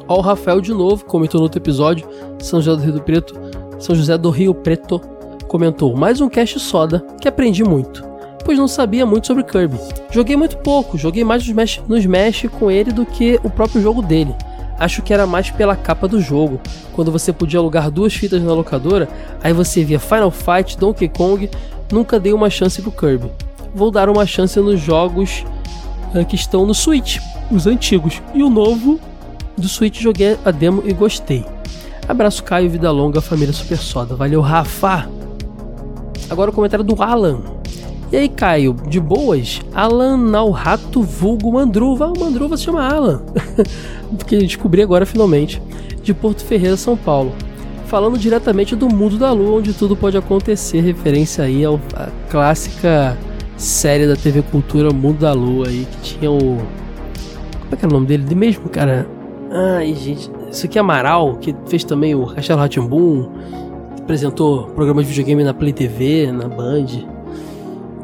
[0.07, 3.39] Ó, o Rafael de novo comentou no outro episódio, São José do Rio Preto,
[3.77, 4.99] São José do Rio Preto,
[5.47, 8.03] comentou mais um cast soda que aprendi muito,
[8.43, 9.77] pois não sabia muito sobre Kirby.
[10.09, 13.79] Joguei muito pouco, joguei mais no Smash, no Smash com ele do que o próprio
[13.79, 14.33] jogo dele.
[14.79, 16.59] Acho que era mais pela capa do jogo,
[16.93, 19.07] quando você podia alugar duas fitas na locadora,
[19.41, 21.49] aí você via Final Fight, Donkey Kong,
[21.91, 23.31] nunca dei uma chance pro Kirby.
[23.73, 25.45] Vou dar uma chance nos jogos
[26.13, 27.19] uh, que estão no Switch,
[27.51, 28.99] os antigos, e o novo
[29.57, 31.45] do Switch joguei a demo e gostei.
[32.07, 34.15] Abraço Caio, vida longa, família Super Soda.
[34.15, 35.07] Valeu, Rafa!
[36.29, 37.41] Agora o comentário do Alan.
[38.13, 39.59] E aí, Caio, de boas?
[39.73, 42.13] Alan Nalrato vulgo Mandruva.
[42.15, 43.23] O Mandruva se chama Alan.
[44.15, 45.59] Porque descobri agora finalmente.
[46.03, 47.33] De Porto Ferreira, São Paulo.
[47.87, 50.81] Falando diretamente do mundo da lua, onde tudo pode acontecer.
[50.81, 53.17] Referência aí à clássica
[53.57, 56.37] série da TV Cultura Mundo da Lua aí, que tinha o.
[56.37, 58.25] Como é que era o nome dele?
[58.25, 59.07] De mesmo, cara?
[59.49, 60.29] Ai, gente.
[60.51, 63.27] Isso aqui é Amaral, que fez também o Castelo Ratimbum.
[63.99, 67.12] Apresentou programas de videogame na Play TV, na Band.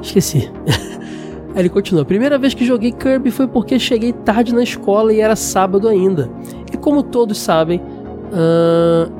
[0.01, 0.51] Esqueci.
[1.55, 2.05] Aí ele continua.
[2.05, 6.29] Primeira vez que joguei Kirby foi porque cheguei tarde na escola e era sábado ainda.
[6.71, 9.11] E como todos sabem, uh,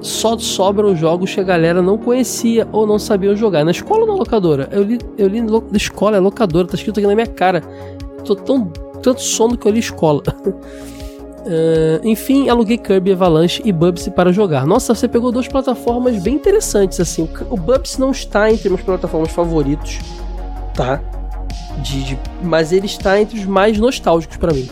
[0.00, 3.64] só sobram jogos que a galera não conhecia ou não sabiam jogar.
[3.64, 4.68] Na escola ou na locadora?
[4.70, 7.62] Eu li, eu li na escola, é locadora, tá escrito aqui na minha cara.
[8.24, 8.70] Tô tão
[9.02, 10.22] tanto sono que eu li escola.
[11.38, 14.66] Uh, enfim, aluguei Kirby Avalanche e Bubsy para jogar.
[14.66, 17.26] Nossa, você pegou duas plataformas bem interessantes assim.
[17.48, 19.98] O Bubsy não está entre meus plataformas favoritos,
[20.78, 21.00] tá?
[21.82, 24.68] De, de, mas ele está entre os mais nostálgicos para mim.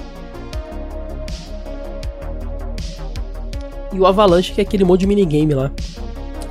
[3.93, 5.71] E o Avalanche, que é aquele modo de minigame lá.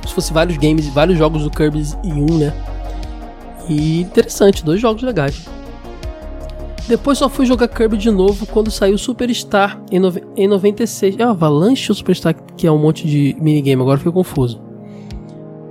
[0.06, 2.52] Se fosse vários games, vários jogos do Kirby em um, né?
[3.68, 5.46] E interessante, dois jogos legais.
[6.86, 10.00] Depois só fui jogar Kirby de novo quando saiu Superstar em,
[10.36, 11.16] em 96.
[11.18, 13.82] É o Avalanche ou Superstar que é um monte de minigame?
[13.82, 14.65] Agora fiquei confuso.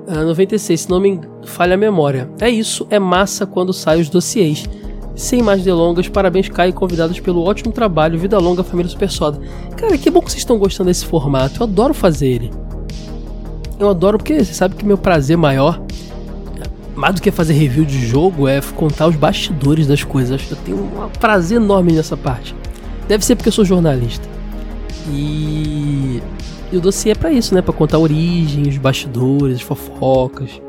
[0.08, 2.30] Ah, 96, se não me falha a memória.
[2.40, 4.66] É isso, é massa quando saem os dossiês.
[5.16, 8.20] Sem mais delongas, parabéns Kai convidados pelo ótimo trabalho.
[8.20, 9.40] Vida longa, família Super Soda.
[9.78, 11.62] Cara, que bom que vocês estão gostando desse formato.
[11.62, 12.52] Eu adoro fazer ele.
[13.80, 15.82] Eu adoro porque você sabe que meu prazer maior
[16.96, 20.42] mais do que fazer review de jogo, é contar os bastidores das coisas.
[20.50, 22.56] Eu tenho um prazer enorme nessa parte.
[23.08, 24.28] Deve ser porque eu sou jornalista.
[25.10, 26.24] E,
[26.76, 27.62] e o dossiê é para isso, né?
[27.62, 30.62] Para contar a origem, os bastidores, as fofocas.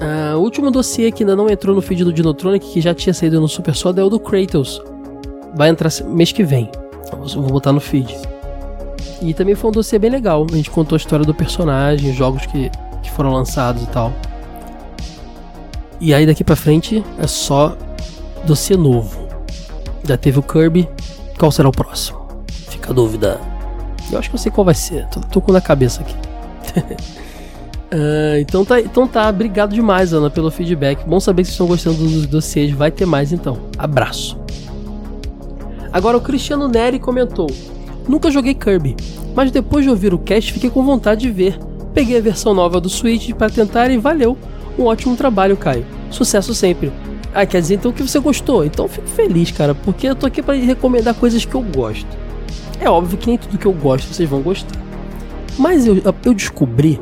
[0.00, 3.14] Ah, o último dossiê que ainda não entrou no feed do Dinotronic, que já tinha
[3.14, 4.82] saído no Super Soda, é o do Kratos.
[5.54, 6.68] Vai entrar mês que vem.
[7.34, 8.12] Vou botar no feed.
[9.22, 10.44] E também foi um dossiê bem legal.
[10.50, 12.70] A gente contou a história do personagem, os jogos que,
[13.04, 14.12] que foram lançados e tal.
[16.00, 17.76] E aí daqui para frente é só
[18.44, 19.28] dossiê novo.
[20.02, 20.88] Já teve o Kirby,
[21.38, 22.18] qual será o próximo?
[22.68, 23.53] Fica a dúvida.
[24.10, 25.06] Eu acho que eu sei qual vai ser.
[25.08, 26.14] Tô, tô com na cabeça aqui.
[27.92, 31.04] uh, então, tá, então tá, obrigado demais, Ana, pelo feedback.
[31.06, 32.70] Bom saber que vocês estão gostando dos dossiês.
[32.72, 33.58] Vai ter mais então.
[33.78, 34.38] Abraço.
[35.92, 37.48] Agora o Cristiano Neri comentou:
[38.08, 38.96] Nunca joguei Kirby,
[39.34, 41.58] mas depois de ouvir o cast fiquei com vontade de ver.
[41.94, 44.36] Peguei a versão nova do Switch para tentar e valeu.
[44.76, 45.86] Um ótimo trabalho, Caio.
[46.10, 46.92] Sucesso sempre.
[47.32, 48.64] Ah, quer dizer então que você gostou?
[48.64, 52.23] Então fico feliz, cara, porque eu tô aqui para recomendar coisas que eu gosto.
[52.84, 54.78] É óbvio que nem tudo que eu gosto vocês vão gostar.
[55.58, 57.00] Mas eu, eu descobri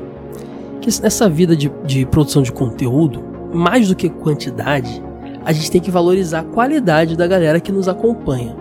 [0.81, 3.21] que nessa vida de, de produção de conteúdo,
[3.53, 5.03] mais do que quantidade,
[5.45, 8.55] a gente tem que valorizar a qualidade da galera que nos acompanha.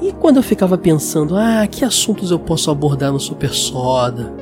[0.00, 4.32] E quando eu ficava pensando, ah, que assuntos eu posso abordar no Super Soda?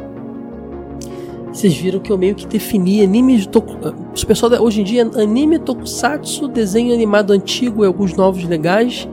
[1.51, 3.74] Vocês viram que eu meio que defini anime de toku...
[4.14, 9.09] Super Soda hoje em dia anime, tokusatsu, desenho animado antigo e alguns novos legais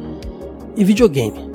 [0.76, 1.53] e videogame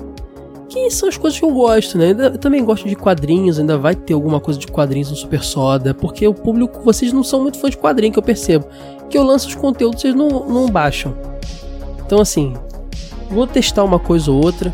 [0.69, 2.11] que são as coisas que eu gosto, né?
[2.11, 5.95] Eu também gosto de quadrinhos, ainda vai ter alguma coisa de quadrinhos no Super Soda,
[5.95, 8.66] porque o público, vocês não são muito fãs de quadrinho, que eu percebo.
[9.09, 11.14] Que eu lanço os conteúdos, vocês não, não baixam.
[12.05, 12.55] Então, assim,
[13.31, 14.73] vou testar uma coisa ou outra,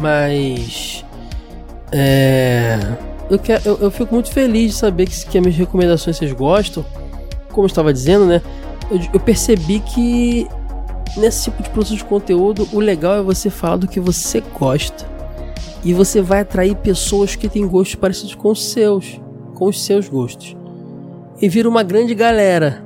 [0.00, 1.04] mas.
[1.90, 2.78] É.
[3.28, 6.32] Eu, quero, eu, eu fico muito feliz de saber que, que as minhas recomendações vocês
[6.32, 6.84] gostam.
[7.50, 8.42] Como eu estava dizendo, né?
[8.92, 10.46] eu, eu percebi que
[11.16, 15.10] nesse tipo de produção de conteúdo, o legal é você falar do que você gosta.
[15.84, 19.20] E você vai atrair pessoas que têm gostos parecidos com os seus,
[19.54, 20.56] com os seus gostos.
[21.40, 22.84] E vira uma grande galera.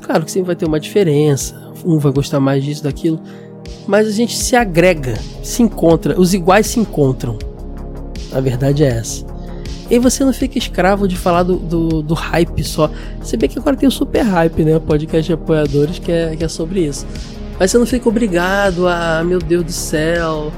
[0.00, 3.20] Claro que sempre vai ter uma diferença, um vai gostar mais disso, daquilo,
[3.86, 7.38] mas a gente se agrega, se encontra, os iguais se encontram.
[8.32, 9.33] A verdade é essa.
[9.90, 12.90] E você não fica escravo de falar do, do, do, hype só.
[13.20, 14.76] Você vê que agora tem o super hype, né?
[14.76, 17.06] O podcast de apoiadores que é, que é sobre isso.
[17.58, 20.50] Mas você não fica obrigado a, meu Deus do céu,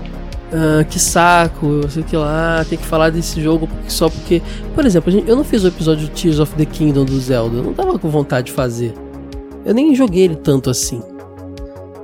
[0.52, 4.40] uh, que saco, sei que lá, tem que falar desse jogo só porque.
[4.74, 7.74] Por exemplo, eu não fiz o episódio Tears of the Kingdom do Zelda, eu não
[7.74, 8.94] tava com vontade de fazer.
[9.64, 11.02] Eu nem joguei ele tanto assim.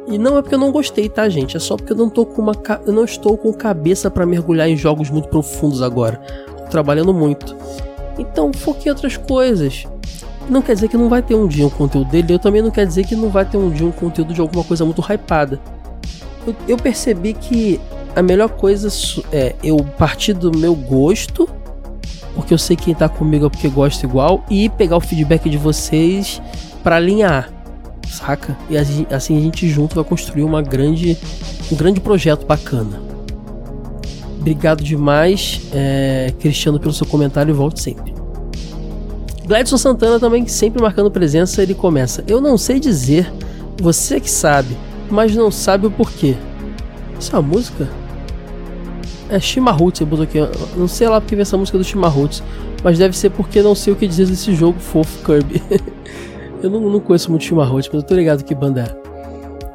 [0.09, 1.57] E não é porque eu não gostei, tá, gente?
[1.57, 2.53] É só porque eu não tô com uma
[2.85, 6.20] eu não estou com cabeça para mergulhar em jogos muito profundos agora
[6.73, 7.55] trabalhando muito.
[8.18, 9.85] Então foque em outras coisas.
[10.49, 12.70] Não quer dizer que não vai ter um dia um conteúdo dele, eu também não
[12.70, 15.61] quer dizer que não vai ter um dia um conteúdo de alguma coisa muito hypada.
[16.45, 17.81] Eu, eu percebi que
[18.16, 18.89] a melhor coisa
[19.31, 21.49] é eu partir do meu gosto,
[22.35, 25.49] porque eu sei que quem tá comigo é porque gosta igual, e pegar o feedback
[25.49, 26.43] de vocês
[26.83, 27.49] para alinhar,
[28.09, 28.57] saca?
[28.68, 31.16] E assim, assim a gente junto vai construir uma grande,
[31.70, 33.11] um grande projeto bacana.
[34.43, 38.12] Obrigado demais, é, Cristiano, pelo seu comentário e volte sempre.
[39.47, 42.24] Gladson Santana também, sempre marcando presença, ele começa.
[42.26, 43.32] Eu não sei dizer,
[43.80, 44.76] você que sabe,
[45.09, 46.34] mas não sabe o porquê.
[47.16, 47.88] Essa música?
[49.28, 50.38] É Shimahuts, você botou aqui.
[50.76, 52.43] Não sei lá porque veio essa música do Shimahuts,
[52.82, 55.62] mas deve ser porque não sei o que dizer desse jogo fofo Kirby.
[56.61, 59.12] eu não, não conheço muito Shimahuts, mas eu tô ligado que banda é.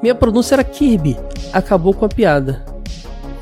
[0.01, 1.15] Minha pronúncia era Kirby,
[1.53, 2.65] acabou com a piada.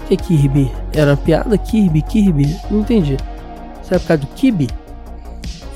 [0.07, 0.71] Que Kirby?
[0.93, 1.57] Era uma piada?
[1.57, 2.55] Kirby, Kirby?
[2.69, 3.17] Não entendi.
[3.81, 4.67] Será por causa do Kibi?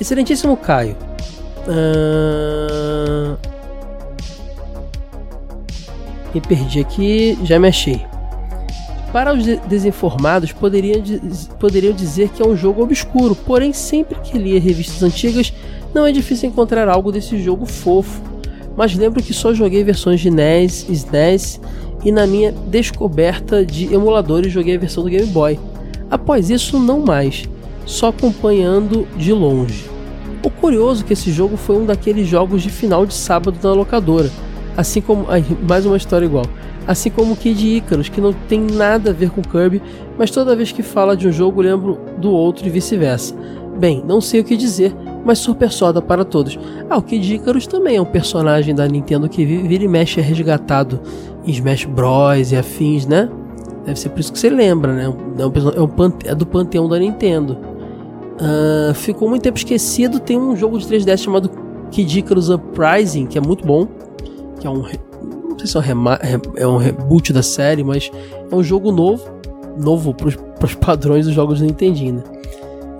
[0.00, 0.96] Excelentíssimo Caio.
[1.66, 3.36] Uh...
[6.32, 8.04] Me perdi aqui, já me achei.
[9.12, 11.02] Para os desinformados, poderiam,
[11.58, 15.52] poderiam dizer que é um jogo obscuro, porém, sempre que lia revistas antigas,
[15.92, 18.22] não é difícil encontrar algo desse jogo fofo.
[18.76, 21.60] Mas lembro que só joguei versões de NES, SNES
[22.04, 25.58] e na minha descoberta de emuladores joguei a versão do Game Boy.
[26.10, 27.48] Após isso, não mais,
[27.86, 29.84] só acompanhando de longe.
[30.42, 33.72] O curioso é que esse jogo foi um daqueles jogos de final de sábado na
[33.72, 34.30] locadora,
[34.76, 36.46] assim como ai, mais uma história igual,
[36.86, 39.82] assim como Kid Icarus, que não tem nada a ver com Kirby,
[40.16, 43.34] mas toda vez que fala de um jogo lembro do outro e vice-versa.
[43.80, 46.58] Bem, não sei o que dizer, mas Super Soda para todos.
[46.90, 50.22] Ah, o Kid Icarus também é um personagem da Nintendo que vira e mexe é
[50.22, 51.00] resgatado
[51.46, 53.30] em Smash Bros e afins, né?
[53.86, 55.04] Deve ser por isso que você lembra, né?
[55.04, 57.56] É, um, é, um, é do panteão da Nintendo.
[58.36, 60.20] Uh, ficou muito tempo esquecido.
[60.20, 61.50] Tem um jogo de 3DS chamado
[61.90, 63.88] Kid Icarus Uprising, que é muito bom.
[64.60, 64.82] Que é um.
[64.82, 66.04] Não sei se é um,
[66.56, 68.10] é um reboot da série, mas
[68.50, 69.24] é um jogo novo.
[69.78, 70.28] Novo para
[70.66, 72.22] os padrões dos jogos do Nintendinho, né?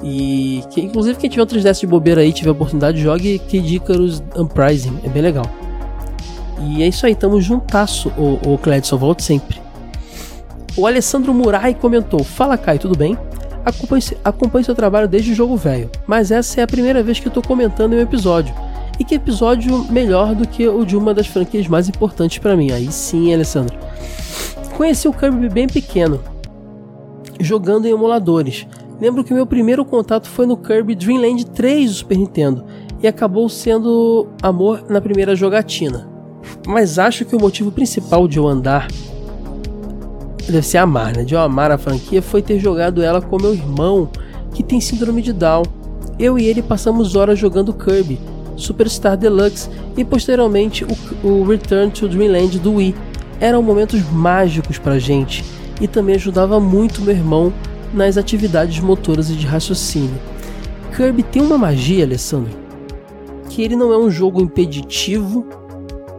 [0.03, 3.77] E que, inclusive quem tiver outros 3DS de bobeira aí, tiver a oportunidade, jogue Kid
[3.77, 5.45] Icarus Uprising, é bem legal.
[6.63, 9.61] E é isso aí, tamo juntasso, o, o Cledson, volte sempre.
[10.77, 13.19] O Alessandro Murai comentou: Fala Kai, tudo bem?
[14.25, 17.33] Acompanhe, seu trabalho desde o jogo velho, mas essa é a primeira vez que eu
[17.33, 18.55] tô comentando em um episódio.
[18.99, 22.71] E que episódio melhor do que o de uma das franquias mais importantes para mim?
[22.71, 23.79] Aí sim, Alessandro.
[24.77, 26.23] Conheci o Kirby bem pequeno,
[27.39, 28.67] jogando em emuladores.
[29.01, 32.65] Lembro que meu primeiro contato foi no Kirby Dream Land 3 do Super Nintendo
[33.03, 36.07] e acabou sendo amor na primeira jogatina.
[36.67, 38.89] Mas acho que o motivo principal de eu andar
[40.47, 41.25] deve ser amar, né?
[41.25, 44.11] De eu amar a franquia foi ter jogado ela com meu irmão,
[44.53, 45.63] que tem síndrome de Down.
[46.19, 48.21] Eu e ele passamos horas jogando Kirby,
[48.55, 52.95] Superstar Deluxe e posteriormente o, o Return to Dreamland do Wii.
[53.41, 55.43] Eram momentos mágicos pra gente
[55.81, 57.51] e também ajudava muito meu irmão
[57.93, 60.21] nas atividades motoras e de raciocínio.
[60.97, 62.53] Kirby tem uma magia, Alessandro,
[63.49, 65.47] que ele não é um jogo impeditivo.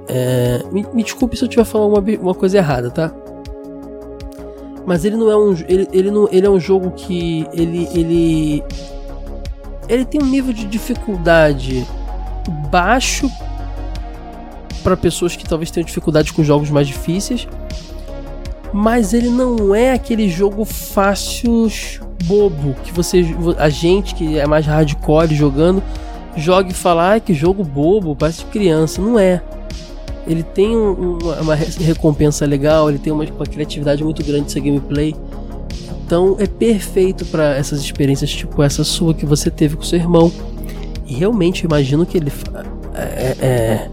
[0.07, 0.63] É...
[0.71, 3.13] Me, me, desculpe se eu estiver falando uma, uma coisa errada, tá?
[4.85, 8.63] Mas ele não é um ele, ele, não, ele é um jogo que ele ele
[9.87, 11.85] ele tem um nível de dificuldade
[12.71, 13.29] baixo
[14.83, 17.47] para pessoas que talvez tenham dificuldade com jogos mais difíceis,
[18.73, 21.67] mas ele não é aquele jogo fácil
[22.23, 23.25] bobo que você
[23.57, 25.81] a gente que é mais hardcore jogando
[26.35, 29.41] joga e fala ah, que jogo bobo, parece de criança, não é.
[30.27, 34.51] Ele tem um, uma, uma, recompensa legal, ele tem uma, uma criatividade muito grande de
[34.51, 35.15] ser gameplay.
[36.05, 40.31] Então é perfeito para essas experiências tipo essa sua que você teve com seu irmão.
[41.07, 42.31] E realmente imagino que ele
[42.93, 43.89] é, é, é,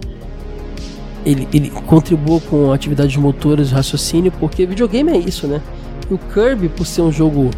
[1.25, 5.61] ele, ele contribua com atividades motoras, raciocínio, porque videogame é isso, né?
[6.11, 7.51] E o Kirby, por ser um jogo,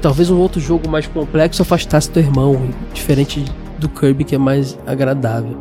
[0.00, 2.60] talvez um outro jogo mais complexo, afastasse teu irmão,
[2.92, 3.44] diferente
[3.78, 5.56] do Kirby que é mais agradável.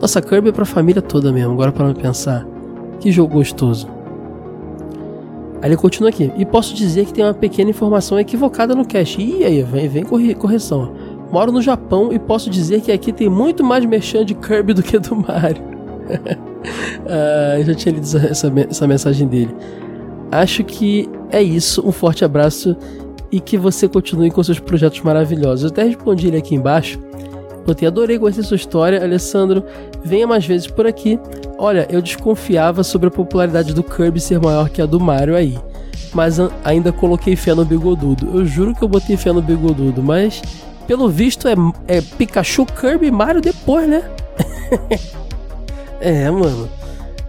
[0.00, 2.46] Nossa, Kirby é pra família toda mesmo, agora para pensar.
[3.00, 3.88] Que jogo gostoso.
[5.62, 6.30] Aí ele continua aqui.
[6.36, 9.22] E posso dizer que tem uma pequena informação equivocada no cache.
[9.22, 10.92] E aí, vem, vem correção.
[11.32, 14.82] Moro no Japão e posso dizer que aqui tem muito mais merchan de Kirby do
[14.82, 15.62] que do Mario.
[17.06, 19.54] ah, eu já tinha lido essa, essa mensagem dele.
[20.30, 21.86] Acho que é isso.
[21.86, 22.76] Um forte abraço
[23.30, 25.64] e que você continue com seus projetos maravilhosos.
[25.64, 26.98] Eu até respondi ele aqui embaixo.
[27.66, 29.64] Eu adorei conhecer sua história, Alessandro.
[30.04, 31.18] Venha mais vezes por aqui.
[31.58, 35.58] Olha, eu desconfiava sobre a popularidade do Kirby ser maior que a do Mario aí.
[36.12, 38.38] Mas ainda coloquei fé no Bigodudo.
[38.38, 40.42] Eu juro que eu botei fé no Bigodudo, mas
[40.86, 41.54] pelo visto é,
[41.88, 44.02] é Pikachu, Kirby e Mario depois, né?
[46.04, 46.68] é, mano.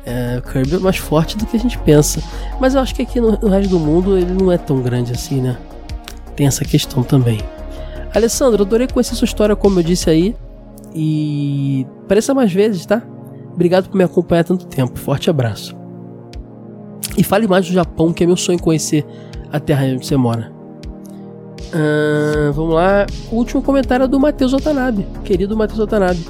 [0.06, 2.22] É, o Kirby é mais forte do que a gente pensa.
[2.60, 5.12] Mas eu acho que aqui no, no resto do mundo ele não é tão grande
[5.12, 5.58] assim, né?
[6.36, 7.40] Tem essa questão também.
[8.14, 10.36] Alessandro, adorei conhecer sua história, como eu disse aí.
[10.94, 13.02] E pareça mais vezes, tá?
[13.54, 15.00] Obrigado por me acompanhar tanto tempo.
[15.00, 15.76] Forte abraço.
[17.18, 19.06] E fale mais do Japão, que é meu sonho conhecer
[19.52, 20.54] a terra onde você mora.
[22.54, 23.06] Vamos lá.
[23.32, 25.06] O último comentário é do Matheus Otanabe.
[25.24, 26.26] Querido Matheus Otanabe.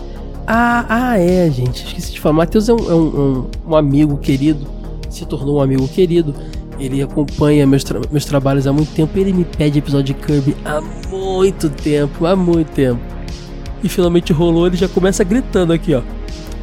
[0.48, 1.86] Ah, ah, é, gente.
[1.86, 2.36] Esqueci de falar.
[2.36, 4.68] Matheus é, um, é um, um, amigo querido.
[5.10, 6.36] Se tornou um amigo querido.
[6.80, 9.18] Ele acompanha meus, tra meus trabalhos há muito tempo.
[9.18, 13.00] Ele me pede episódio de Kirby há muito tempo, há muito tempo.
[13.84, 16.02] E finalmente rolou, ele já começa gritando aqui, ó.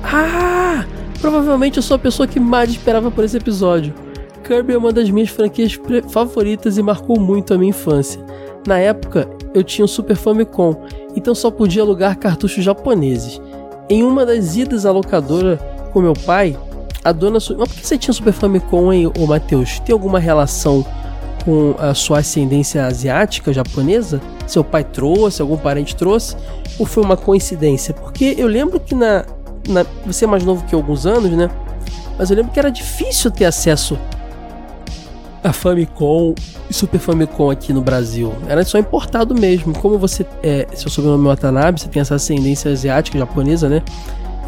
[0.03, 0.85] Ah!
[1.21, 3.95] Provavelmente eu sou a pessoa que mais esperava por esse episódio.
[4.43, 5.79] Kirby é uma das minhas franquias
[6.09, 8.21] favoritas e marcou muito a minha infância.
[8.67, 10.85] Na época, eu tinha um Super Famicom,
[11.17, 13.41] então só podia alugar cartuchos japoneses.
[13.89, 15.57] Em uma das idas à locadora
[15.93, 16.57] com meu pai,
[17.05, 17.35] a dona.
[17.35, 19.81] Mas por que você tinha Super Famicom, hein, ô Matheus?
[19.81, 20.85] Tem alguma relação
[21.45, 24.21] com a sua ascendência asiática, japonesa?
[24.47, 26.37] Seu pai trouxe, algum parente trouxe?
[26.79, 27.93] Ou foi uma coincidência?
[27.93, 29.25] Porque eu lembro que na.
[29.69, 31.51] na você é mais novo que alguns anos, né?
[32.19, 33.99] Mas eu lembro que era difícil ter acesso
[35.43, 36.35] a Famicom
[36.71, 38.33] e Super Famicom aqui no Brasil.
[38.49, 39.77] Era só importado mesmo.
[39.79, 43.83] Como você é, seu sobrenome é Watanabe, você tem essa ascendência asiática, japonesa, né?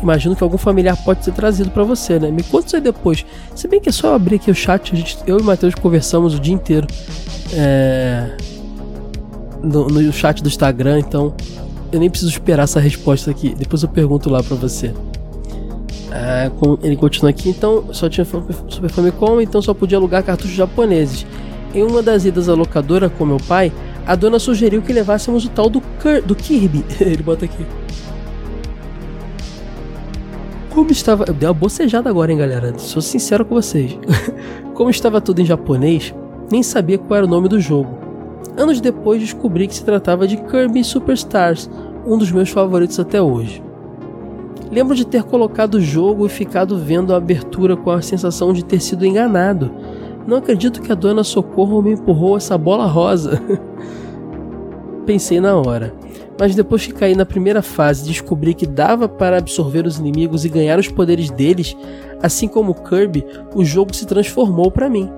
[0.05, 2.31] imagino que algum familiar pode ter trazido para você, né?
[2.31, 3.25] Me conta isso aí depois.
[3.55, 5.75] Se bem que é só eu abrir aqui o chat, gente, eu e o Matheus
[5.75, 6.87] conversamos o dia inteiro
[7.53, 8.37] é,
[9.63, 11.35] no, no, chat do Instagram, então
[11.91, 13.55] eu nem preciso esperar essa resposta aqui.
[13.55, 14.93] Depois eu pergunto lá para você.
[16.17, 16.49] É,
[16.85, 21.27] ele continua aqui, então só tinha Super Famicom, então só podia alugar cartuchos japoneses.
[21.75, 23.73] Em uma das idas à locadora com meu pai,
[24.07, 25.83] a dona sugeriu que levássemos o tal do,
[26.25, 26.85] do Kirby.
[27.03, 27.67] ele bota aqui.
[30.71, 31.25] Como estava.
[31.27, 32.79] Eu dei uma bocejada agora, hein, galera?
[32.79, 33.99] Sou sincero com vocês.
[34.73, 36.15] Como estava tudo em japonês,
[36.49, 37.99] nem sabia qual era o nome do jogo.
[38.57, 41.69] Anos depois descobri que se tratava de Kirby Superstars,
[42.07, 43.61] um dos meus favoritos até hoje.
[44.75, 48.65] Lembro de ter colocado o jogo e ficado vendo a abertura com a sensação de
[48.65, 49.71] ter sido enganado.
[50.27, 53.41] Não acredito que a dona Socorro me empurrou essa bola rosa.
[55.07, 55.95] Pensei na hora
[56.39, 60.45] mas depois que caí na primeira fase e descobri que dava para absorver os inimigos
[60.45, 61.77] e ganhar os poderes deles,
[62.23, 65.09] assim como Kirby, o jogo se transformou para mim.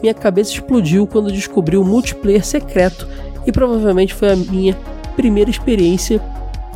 [0.00, 3.08] minha cabeça explodiu quando descobri o multiplayer secreto
[3.46, 4.76] e provavelmente foi a minha
[5.16, 6.20] primeira experiência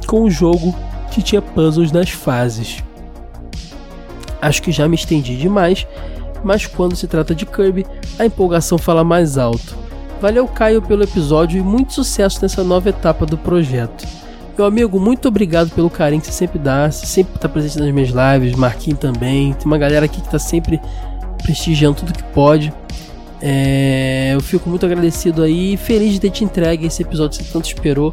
[0.06, 0.74] com um jogo
[1.10, 2.82] que tinha puzzles nas fases.
[4.40, 5.86] Acho que já me estendi demais,
[6.44, 7.86] mas quando se trata de Kirby,
[8.18, 9.76] a empolgação fala mais alto.
[10.20, 14.06] Valeu Caio pelo episódio e muito sucesso nessa nova etapa do projeto.
[14.56, 17.92] Meu amigo, muito obrigado pelo carinho que você sempre dá, você sempre está presente nas
[17.92, 20.80] minhas lives, Marquinhos também, tem uma galera aqui que está sempre
[21.40, 22.72] prestigiando tudo que pode.
[23.40, 27.52] É, eu fico muito agradecido aí, feliz de ter te entregue esse episódio que você
[27.52, 28.12] tanto esperou.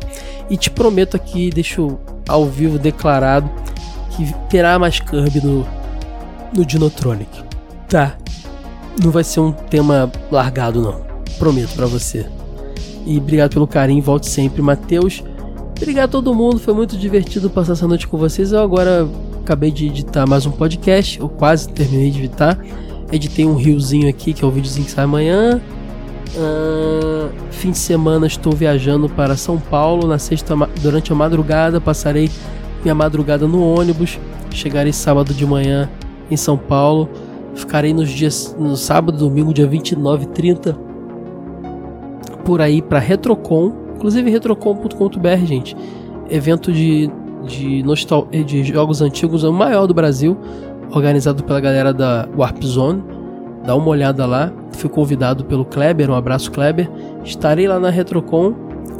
[0.49, 1.97] E te prometo aqui, deixo
[2.27, 3.49] ao vivo declarado
[4.15, 5.65] que terá mais Kirby no,
[6.53, 7.43] no Dinotronic.
[7.89, 8.15] Tá.
[9.03, 11.01] Não vai ser um tema largado, não.
[11.37, 12.25] Prometo para você.
[13.05, 15.23] E obrigado pelo carinho, volte sempre, Matheus.
[15.77, 18.53] Obrigado a todo mundo, foi muito divertido passar essa noite com vocês.
[18.53, 19.07] Eu agora
[19.41, 22.57] acabei de editar mais um podcast, eu quase terminei de editar.
[23.11, 25.61] Editei um riozinho aqui, que é o videozinho que sai amanhã.
[26.35, 30.07] Uh, fim de semana estou viajando para São Paulo.
[30.07, 32.29] Na sexta, durante a madrugada, passarei
[32.83, 34.19] minha madrugada no ônibus.
[34.51, 35.89] Chegarei sábado de manhã
[36.29, 37.09] em São Paulo.
[37.53, 40.85] Ficarei nos dias no sábado, domingo, dia 29 e 30
[42.43, 45.75] por aí para Retrocon, inclusive retrocon.com.br, gente.
[46.29, 47.09] Evento de
[47.45, 50.37] de, nostal de jogos antigos, é o maior do Brasil,
[50.95, 53.03] organizado pela galera da Warp Zone.
[53.65, 54.51] Dá uma olhada lá.
[54.71, 56.89] Fui convidado pelo Kleber, um abraço Kleber.
[57.23, 58.53] Estarei lá na Retrocon.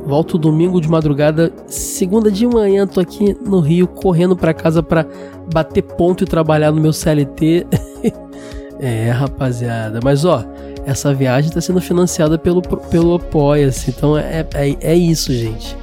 [0.05, 5.03] Volto domingo de madrugada, segunda de manhã tô aqui no Rio correndo para casa para
[5.51, 7.65] bater ponto e trabalhar no meu CLT.
[8.79, 10.45] é, rapaziada, mas ó,
[10.85, 15.75] essa viagem está sendo financiada pelo pelo Apoia-se, então é, é, é isso, gente.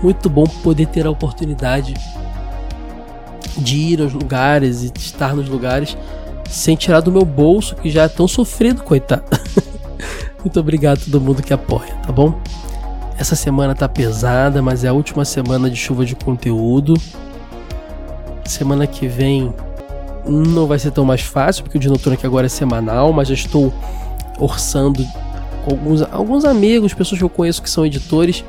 [0.00, 1.94] Muito bom poder ter a oportunidade
[3.58, 5.96] de ir aos lugares e estar nos lugares
[6.48, 9.24] sem tirar do meu bolso, que já é tão sofrido, coitado.
[10.40, 12.38] Muito obrigado a todo mundo que apoia, tá bom?
[13.18, 16.94] Essa semana tá pesada, mas é a última semana de chuva de conteúdo.
[18.44, 19.52] Semana que vem
[20.26, 23.28] não vai ser tão mais fácil, porque o de noturno aqui agora é semanal, mas
[23.28, 23.72] já estou
[24.38, 25.06] orçando
[25.70, 28.44] alguns, alguns amigos, pessoas que eu conheço que são editores.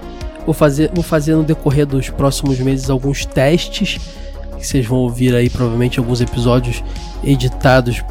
[0.45, 3.99] Vou fazer, vou fazer no decorrer dos próximos meses alguns testes
[4.65, 6.83] que vocês vão ouvir aí provavelmente alguns episódios
[7.23, 8.03] editados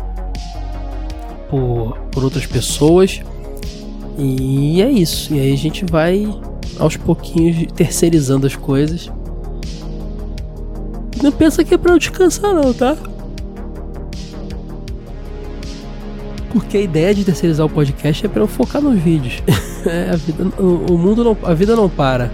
[1.51, 3.21] por, por outras pessoas.
[4.17, 5.35] E é isso.
[5.35, 6.33] E aí a gente vai
[6.79, 9.11] aos pouquinhos terceirizando as coisas.
[11.21, 12.97] Não pensa que é pra eu descansar não, tá?
[16.51, 19.43] Porque a ideia de terceirizar o podcast é para eu focar nos vídeos.
[19.87, 22.31] é, a vida, o, o, mundo não, a vida não para.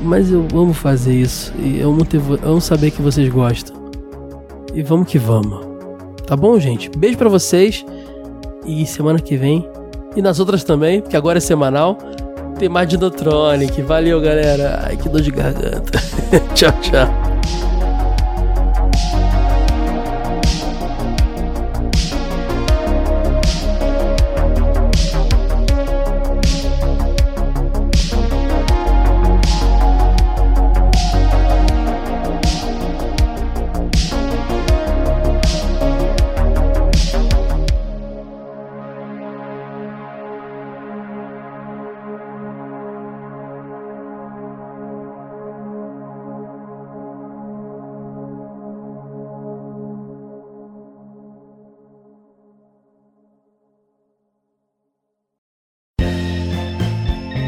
[0.00, 1.52] Mas eu amo fazer isso.
[1.58, 3.76] E eu amo, ter, eu amo saber que vocês gostam.
[4.74, 5.64] E vamos que vamos.
[6.26, 6.90] Tá bom, gente?
[6.96, 7.84] Beijo para vocês.
[8.66, 9.68] E semana que vem.
[10.14, 11.98] E nas outras também, porque agora é semanal.
[12.58, 13.82] Tem mais Dinotronic.
[13.82, 14.82] Valeu, galera.
[14.84, 15.98] Ai, que dor de garganta.
[16.54, 17.25] tchau, tchau.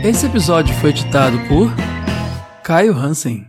[0.08, 1.70] Esse episódio foi editado por
[2.64, 3.46] Caio Hansen.